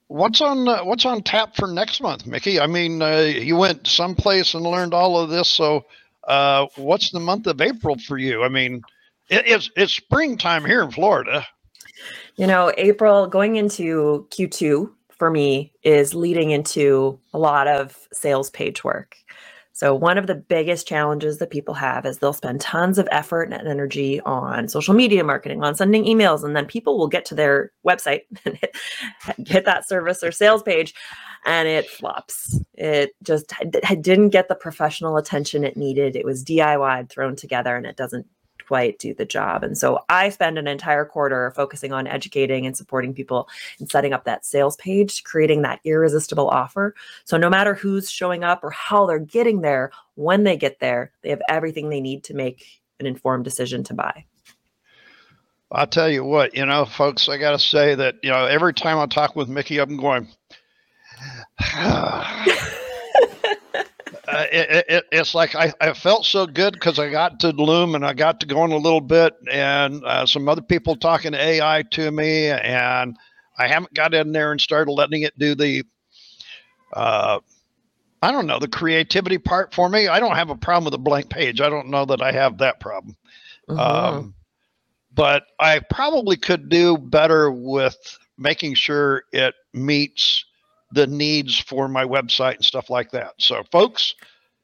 What's 0.07 0.41
on 0.41 0.67
uh, 0.67 0.83
What's 0.83 1.05
on 1.05 1.21
tap 1.21 1.55
for 1.55 1.67
next 1.67 2.01
month, 2.01 2.25
Mickey? 2.25 2.59
I 2.59 2.65
mean, 2.65 3.01
uh, 3.01 3.17
you 3.19 3.57
went 3.57 3.85
someplace 3.85 4.53
and 4.55 4.63
learned 4.63 4.93
all 4.93 5.19
of 5.19 5.29
this. 5.29 5.47
So, 5.49 5.85
uh, 6.27 6.65
what's 6.77 7.11
the 7.11 7.19
month 7.19 7.45
of 7.47 7.61
April 7.61 7.97
for 7.99 8.17
you? 8.17 8.43
I 8.43 8.47
mean, 8.47 8.81
it, 9.29 9.45
it's 9.45 9.69
it's 9.75 9.93
springtime 9.93 10.65
here 10.65 10.81
in 10.81 10.89
Florida. 10.89 11.45
You 12.35 12.47
know, 12.47 12.71
April 12.77 13.27
going 13.27 13.55
into 13.55 14.27
Q2 14.31 14.91
for 15.17 15.29
me 15.29 15.73
is 15.83 16.15
leading 16.15 16.51
into 16.51 17.19
a 17.33 17.39
lot 17.39 17.67
of 17.67 18.07
sales 18.13 18.49
page 18.49 18.83
work. 18.83 19.17
So, 19.73 19.95
one 19.95 20.17
of 20.17 20.27
the 20.27 20.35
biggest 20.35 20.87
challenges 20.87 21.37
that 21.37 21.51
people 21.51 21.73
have 21.75 22.05
is 22.05 22.17
they'll 22.17 22.33
spend 22.33 22.59
tons 22.59 22.97
of 22.97 23.07
effort 23.13 23.43
and 23.43 23.53
energy 23.53 24.19
on 24.21 24.67
social 24.67 24.93
media 24.93 25.23
marketing, 25.23 25.63
on 25.63 25.73
sending 25.73 26.03
emails, 26.03 26.43
and 26.43 26.53
then 26.53 26.65
people 26.65 26.97
will 26.97 27.07
get 27.07 27.23
to 27.25 27.35
their 27.35 27.71
website 27.87 28.23
and 28.45 28.59
hit, 29.47 29.63
that 29.63 29.87
service 29.87 30.21
or 30.21 30.33
sales 30.33 30.63
page 30.63 30.93
and 31.45 31.67
it 31.67 31.89
flops. 31.89 32.59
It 32.73 33.11
just 33.23 33.53
didn't 34.01 34.29
get 34.29 34.49
the 34.49 34.55
professional 34.55 35.17
attention 35.17 35.63
it 35.63 35.77
needed. 35.77 36.15
It 36.15 36.25
was 36.25 36.43
DIY 36.43 37.09
thrown 37.09 37.35
together 37.35 37.75
and 37.75 37.85
it 37.85 37.95
doesn't 37.95 38.27
quite 38.69 38.99
do 38.99 39.15
the 39.15 39.25
job. 39.25 39.63
And 39.63 39.75
so 39.75 39.97
I 40.09 40.29
spend 40.29 40.59
an 40.59 40.67
entire 40.67 41.03
quarter 41.03 41.51
focusing 41.55 41.91
on 41.91 42.05
educating 42.05 42.67
and 42.67 42.77
supporting 42.77 43.15
people 43.15 43.49
and 43.79 43.89
setting 43.89 44.13
up 44.13 44.25
that 44.25 44.45
sales 44.45 44.75
page, 44.75 45.23
creating 45.23 45.63
that 45.63 45.79
irresistible 45.85 46.47
offer. 46.47 46.93
So 47.25 47.35
no 47.35 47.49
matter 47.49 47.73
who's 47.73 48.11
showing 48.11 48.43
up 48.43 48.63
or 48.63 48.69
how 48.69 49.07
they're 49.07 49.17
getting 49.17 49.61
there, 49.61 49.89
when 50.13 50.43
they 50.43 50.55
get 50.55 50.79
there, 50.79 51.11
they 51.23 51.31
have 51.31 51.41
everything 51.49 51.89
they 51.89 51.99
need 51.99 52.23
to 52.25 52.35
make 52.35 52.63
an 52.99 53.07
informed 53.07 53.43
decision 53.43 53.83
to 53.85 53.95
buy. 53.95 54.25
I'll 55.71 55.87
tell 55.87 56.07
you 56.07 56.23
what, 56.23 56.55
you 56.55 56.63
know, 56.63 56.85
folks, 56.85 57.27
I 57.27 57.37
got 57.39 57.53
to 57.53 57.59
say 57.59 57.95
that, 57.95 58.17
you 58.21 58.29
know, 58.29 58.45
every 58.45 58.75
time 58.75 58.99
I 58.99 59.07
talk 59.07 59.35
with 59.35 59.49
Mickey, 59.49 59.79
I'm 59.79 59.97
going, 59.97 60.27
uh, 64.31 64.45
it, 64.51 64.85
it, 64.87 65.05
it's 65.11 65.33
like 65.33 65.55
I, 65.55 65.73
I 65.81 65.93
felt 65.93 66.25
so 66.25 66.45
good 66.45 66.73
because 66.73 66.99
I 66.99 67.09
got 67.09 67.39
to 67.41 67.49
Loom 67.49 67.95
and 67.95 68.05
I 68.05 68.13
got 68.13 68.39
to 68.41 68.45
go 68.45 68.63
in 68.65 68.71
a 68.71 68.77
little 68.77 69.01
bit, 69.01 69.35
and 69.51 70.03
uh, 70.05 70.25
some 70.25 70.47
other 70.47 70.61
people 70.61 70.95
talking 70.95 71.33
AI 71.33 71.83
to 71.91 72.11
me, 72.11 72.47
and 72.47 73.17
I 73.57 73.67
haven't 73.67 73.93
got 73.93 74.13
in 74.13 74.31
there 74.31 74.51
and 74.51 74.61
started 74.61 74.91
letting 74.91 75.23
it 75.23 75.37
do 75.39 75.55
the, 75.55 75.83
uh, 76.93 77.39
I 78.21 78.31
don't 78.31 78.45
know, 78.45 78.59
the 78.59 78.67
creativity 78.67 79.37
part 79.37 79.73
for 79.73 79.89
me. 79.89 80.07
I 80.07 80.19
don't 80.19 80.35
have 80.35 80.49
a 80.49 80.55
problem 80.55 80.85
with 80.85 80.93
a 80.93 80.99
blank 80.99 81.29
page. 81.29 81.59
I 81.59 81.69
don't 81.69 81.89
know 81.89 82.05
that 82.05 82.21
I 82.21 82.31
have 82.31 82.59
that 82.59 82.79
problem. 82.79 83.17
Mm-hmm. 83.67 83.79
Um, 83.79 84.35
but 85.13 85.43
I 85.59 85.79
probably 85.79 86.37
could 86.37 86.69
do 86.69 86.97
better 86.97 87.51
with 87.51 87.97
making 88.37 88.75
sure 88.75 89.23
it 89.31 89.55
meets 89.73 90.45
the 90.91 91.07
needs 91.07 91.59
for 91.59 91.87
my 91.87 92.03
website 92.03 92.55
and 92.55 92.65
stuff 92.65 92.89
like 92.89 93.11
that. 93.11 93.33
So, 93.37 93.63
folks, 93.71 94.15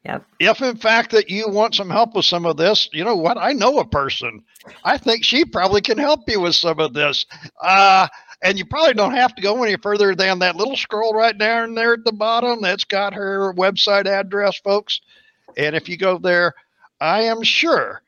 Yep. 0.05 0.23
If 0.39 0.61
in 0.61 0.77
fact 0.77 1.11
that 1.11 1.31
you 1.31 1.49
want 1.49 1.73
some 1.73 1.89
help 1.89 2.15
with 2.15 2.25
some 2.25 2.45
of 2.45 2.57
this, 2.57 2.87
you 2.93 3.03
know 3.03 3.15
what? 3.15 3.39
I 3.39 3.53
know 3.53 3.79
a 3.79 3.85
person. 3.87 4.43
I 4.83 4.99
think 4.99 5.23
she 5.23 5.43
probably 5.43 5.81
can 5.81 5.97
help 5.97 6.29
you 6.29 6.41
with 6.41 6.53
some 6.53 6.79
of 6.79 6.93
this. 6.93 7.25
Uh, 7.59 8.07
and 8.43 8.59
you 8.59 8.65
probably 8.65 8.93
don't 8.93 9.15
have 9.15 9.33
to 9.33 9.41
go 9.41 9.63
any 9.63 9.77
further 9.77 10.13
than 10.13 10.37
that 10.39 10.57
little 10.57 10.75
scroll 10.75 11.13
right 11.13 11.35
down 11.35 11.73
there 11.73 11.93
at 11.93 12.05
the 12.05 12.11
bottom 12.11 12.61
that's 12.61 12.83
got 12.83 13.15
her 13.15 13.51
website 13.55 14.05
address, 14.05 14.59
folks. 14.59 15.01
And 15.57 15.75
if 15.75 15.89
you 15.89 15.97
go 15.97 16.19
there, 16.19 16.53
I 17.01 17.23
am 17.23 17.41
sure 17.41 18.03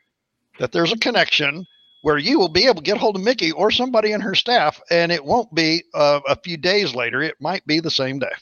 that 0.60 0.70
there's 0.70 0.92
a 0.92 0.98
connection 0.98 1.66
where 2.08 2.16
you 2.16 2.38
will 2.38 2.48
be 2.48 2.64
able 2.64 2.76
to 2.76 2.80
get 2.80 2.96
hold 2.96 3.16
of 3.16 3.22
Mickey 3.22 3.52
or 3.52 3.70
somebody 3.70 4.12
in 4.12 4.20
her 4.22 4.34
staff, 4.34 4.80
and 4.90 5.12
it 5.12 5.22
won't 5.22 5.54
be 5.54 5.84
uh, 5.92 6.20
a 6.26 6.36
few 6.36 6.56
days 6.56 6.94
later. 6.94 7.20
It 7.20 7.34
might 7.38 7.66
be 7.66 7.80
the 7.80 7.90
same 7.90 8.18
day. 8.18 8.32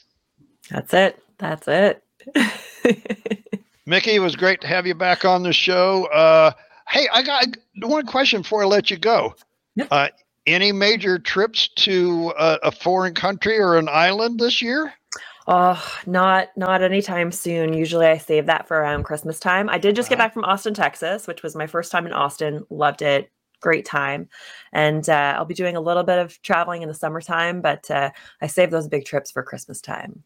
That's 0.69 0.93
it. 0.93 1.21
That's 1.37 1.67
it. 1.67 2.01
Mickey, 3.85 4.15
it 4.15 4.19
was 4.19 4.37
great 4.37 4.61
to 4.61 4.67
have 4.67 4.87
you 4.87 4.95
back 4.95 5.25
on 5.25 5.43
the 5.43 5.51
show. 5.51 6.05
Uh, 6.05 6.51
hey, 6.87 7.09
I 7.13 7.21
got 7.23 7.43
one 7.81 8.05
question 8.05 8.41
before 8.41 8.63
I 8.63 8.67
let 8.67 8.89
you 8.89 8.95
go. 8.95 9.35
Yep. 9.75 9.89
Uh, 9.91 10.07
any 10.45 10.71
major 10.71 11.19
trips 11.19 11.67
to 11.75 12.33
a, 12.39 12.59
a 12.63 12.71
foreign 12.71 13.15
country 13.15 13.59
or 13.59 13.75
an 13.75 13.89
island 13.89 14.39
this 14.39 14.61
year? 14.61 14.93
Oh, 15.45 15.85
not 16.05 16.49
not 16.55 16.81
anytime 16.81 17.33
soon. 17.33 17.73
Usually 17.73 18.05
I 18.07 18.17
save 18.17 18.45
that 18.45 18.65
for 18.65 18.77
around 18.77 19.03
Christmas 19.03 19.41
time. 19.41 19.69
I 19.69 19.77
did 19.77 19.93
just 19.97 20.07
get 20.07 20.15
Uh-huh. 20.15 20.25
back 20.27 20.33
from 20.33 20.45
Austin, 20.45 20.73
Texas, 20.73 21.27
which 21.27 21.43
was 21.43 21.53
my 21.53 21.67
first 21.67 21.91
time 21.91 22.05
in 22.07 22.13
Austin. 22.13 22.65
Loved 22.69 23.01
it. 23.01 23.29
Great 23.61 23.85
time. 23.85 24.29
And 24.71 25.07
uh, 25.09 25.35
I'll 25.37 25.45
be 25.45 25.53
doing 25.55 25.75
a 25.75 25.81
little 25.81 26.03
bit 26.03 26.19
of 26.19 26.41
traveling 26.41 26.81
in 26.83 26.87
the 26.87 26.93
summertime, 26.93 27.61
but 27.61 27.89
uh, 27.89 28.11
I 28.41 28.47
save 28.47 28.71
those 28.71 28.87
big 28.87 29.05
trips 29.05 29.31
for 29.31 29.41
Christmas 29.43 29.81
time. 29.81 30.23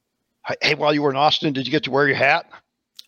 Hey, 0.62 0.76
while 0.76 0.94
you 0.94 1.02
were 1.02 1.12
in 1.12 1.16
Austin, 1.16 1.54
did 1.54 1.68
you 1.68 1.72
get 1.72 1.84
to 1.84 1.92
wear 1.92 2.08
your 2.08 2.18
hat? 2.18 2.50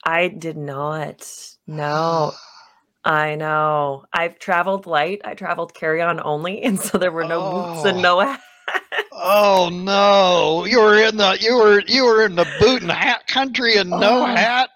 I 0.05 0.27
did 0.27 0.57
not. 0.57 1.27
No. 1.67 2.33
I 3.05 3.36
know. 3.36 4.05
I've 4.13 4.39
traveled 4.39 4.86
light. 4.86 5.19
I 5.25 5.33
traveled 5.33 5.73
carry 5.73 6.01
on 6.01 6.21
only, 6.23 6.62
and 6.63 6.79
so 6.79 6.97
there 6.97 7.12
were 7.12 7.25
no 7.25 7.41
boots 7.41 7.86
Oh. 7.86 7.89
and 7.89 8.01
no 8.01 8.19
hat. 8.21 8.39
Oh 9.12 9.69
no, 9.71 10.65
you 10.65 10.79
were 10.79 10.95
in 10.97 11.17
the 11.17 11.38
you 11.39 11.55
were 11.55 11.81
you 11.86 12.03
were 12.05 12.25
in 12.25 12.36
the 12.36 12.47
boot 12.59 12.81
and 12.81 12.91
hat 12.91 13.27
country 13.27 13.75
and 13.75 13.89
no 13.89 14.21
Oh. 14.23 14.25
hat. 14.25 14.69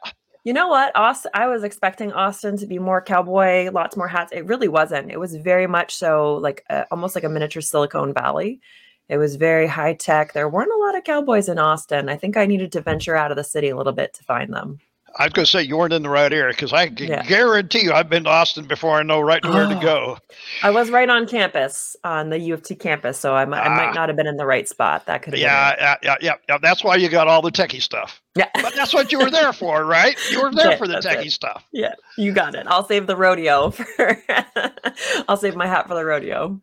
You 0.48 0.54
know 0.54 0.70
what? 0.70 0.96
Austin, 0.96 1.32
I 1.34 1.48
was 1.48 1.66
expecting 1.66 2.14
Austin 2.14 2.56
to 2.60 2.66
be 2.66 2.80
more 2.80 3.02
cowboy, 3.02 3.70
lots 3.70 3.98
more 3.98 4.08
hats. 4.08 4.32
It 4.32 4.46
really 4.46 4.70
wasn't. 4.70 5.12
It 5.12 5.20
was 5.20 5.36
very 5.36 5.68
much 5.68 5.94
so 5.94 6.36
like 6.36 6.64
a, 6.70 6.86
almost 6.90 7.16
like 7.16 7.26
a 7.26 7.30
miniature 7.30 7.62
Silicon 7.62 8.14
Valley. 8.14 8.62
It 9.10 9.18
was 9.18 9.36
very 9.36 9.68
high 9.68 9.96
tech. 9.96 10.32
There 10.32 10.48
weren't 10.48 10.72
a 10.72 10.78
lot 10.86 10.98
of 10.98 11.04
cowboys 11.04 11.50
in 11.50 11.60
Austin. 11.60 12.08
I 12.08 12.16
think 12.16 12.38
I 12.38 12.46
needed 12.46 12.72
to 12.72 12.82
venture 12.82 13.14
out 13.14 13.30
of 13.30 13.36
the 13.36 13.44
city 13.44 13.68
a 13.68 13.76
little 13.76 13.92
bit 13.92 14.14
to 14.14 14.24
find 14.24 14.54
them. 14.54 14.80
I 15.16 15.24
was 15.24 15.34
going 15.34 15.46
to 15.46 15.52
say 15.52 15.64
you 15.64 15.78
weren't 15.78 15.94
in 15.94 16.04
the 16.04 16.10
right 16.10 16.32
area 16.32 16.54
because 16.54 16.74
I 16.74 16.90
can 16.90 17.08
Yeah. 17.08 17.24
guarantee 17.24 17.82
you 17.84 17.94
I've 17.94 18.10
been 18.10 18.26
to 18.26 18.30
Austin 18.30 18.66
before. 18.66 19.00
I 19.00 19.04
know 19.04 19.20
right 19.20 19.44
where 19.44 19.68
to 19.68 19.76
Oh. 19.78 19.82
go. 19.82 20.18
I 20.62 20.70
was 20.70 20.92
right 20.92 21.10
on 21.10 21.26
campus, 21.28 21.96
on 22.04 22.30
the 22.30 22.38
U 22.40 22.54
of 22.54 22.62
T 22.62 22.76
campus, 22.76 23.18
so 23.20 23.34
I, 23.36 23.46
mi- 23.46 23.58
I 23.58 23.66
Ah. 23.68 23.76
might 23.76 23.96
not 23.96 24.10
have 24.10 24.16
been 24.16 24.28
in 24.28 24.38
the 24.38 24.46
right 24.46 24.68
spot. 24.70 25.08
That 25.08 25.24
could 25.24 25.34
have 25.34 25.42
Yeah, 25.42 25.76
been 25.76 25.86
yeah, 26.04 26.16
yeah, 26.22 26.34
yeah. 26.50 26.58
That's 26.62 26.84
why 26.84 26.98
you 26.98 27.10
got 27.10 27.28
all 27.28 27.42
the 27.42 27.52
techie 27.52 27.82
stuff. 27.82 28.22
Yeah. 28.36 28.46
But 28.62 28.76
that's 28.76 28.94
what 28.94 29.12
you 29.12 29.18
were 29.20 29.32
there 29.32 29.54
for, 29.54 29.84
right? 29.86 30.16
You 30.30 30.44
were 30.44 30.52
there 30.54 30.72
Yeah, 30.72 30.78
for 30.78 30.88
the 30.88 30.94
that's 31.02 31.06
it. 31.08 31.18
techie 31.18 31.32
stuff. 31.32 31.64
Yeah, 31.72 31.94
you 32.18 32.32
got 32.32 32.54
it. 32.54 32.68
I'll 32.68 32.86
save 32.88 33.08
the 33.08 33.16
rodeo 33.16 33.72
for. 33.72 34.22
I'll 35.28 35.38
save 35.38 35.56
my 35.56 35.66
hat 35.68 35.88
for 35.88 35.96
the 35.96 36.06
rodeo. 36.06 36.60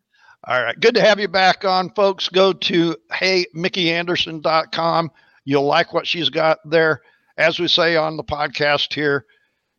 All 0.47 0.63
right. 0.63 0.79
Good 0.79 0.95
to 0.97 1.01
have 1.01 1.19
you 1.19 1.27
back 1.29 1.65
on, 1.65 1.91
folks. 1.95 2.29
Go 2.29 2.53
to 2.53 2.95
heymickeyanderson.com. 3.11 5.11
You'll 5.45 5.67
like 5.67 5.93
what 5.93 6.07
she's 6.07 6.29
got 6.31 6.59
there. 6.69 7.03
As 7.37 7.59
we 7.59 7.69
say 7.69 7.97
on 7.97 8.17
the 8.17 8.25
podcast 8.25 8.93
here, 8.95 9.25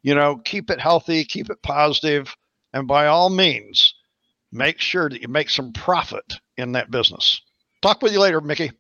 you 0.04 0.14
know, 0.14 0.38
keep 0.38 0.70
it 0.70 0.80
healthy, 0.80 1.24
keep 1.24 1.50
it 1.50 1.62
positive, 1.64 2.36
and 2.74 2.88
by 2.88 3.08
all 3.08 3.30
means, 3.30 3.94
make 4.52 4.80
sure 4.80 5.10
that 5.10 5.22
you 5.22 5.28
make 5.28 5.50
some 5.50 5.72
profit 5.74 6.36
in 6.58 6.74
that 6.74 6.92
business. 6.92 7.42
Talk 7.82 8.02
with 8.02 8.14
you 8.14 8.20
later, 8.20 8.42
Mickey. 8.42 8.72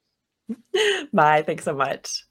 Bye. 1.13 1.43
Thanks 1.43 1.63
so 1.63 1.73
much. 1.73 2.24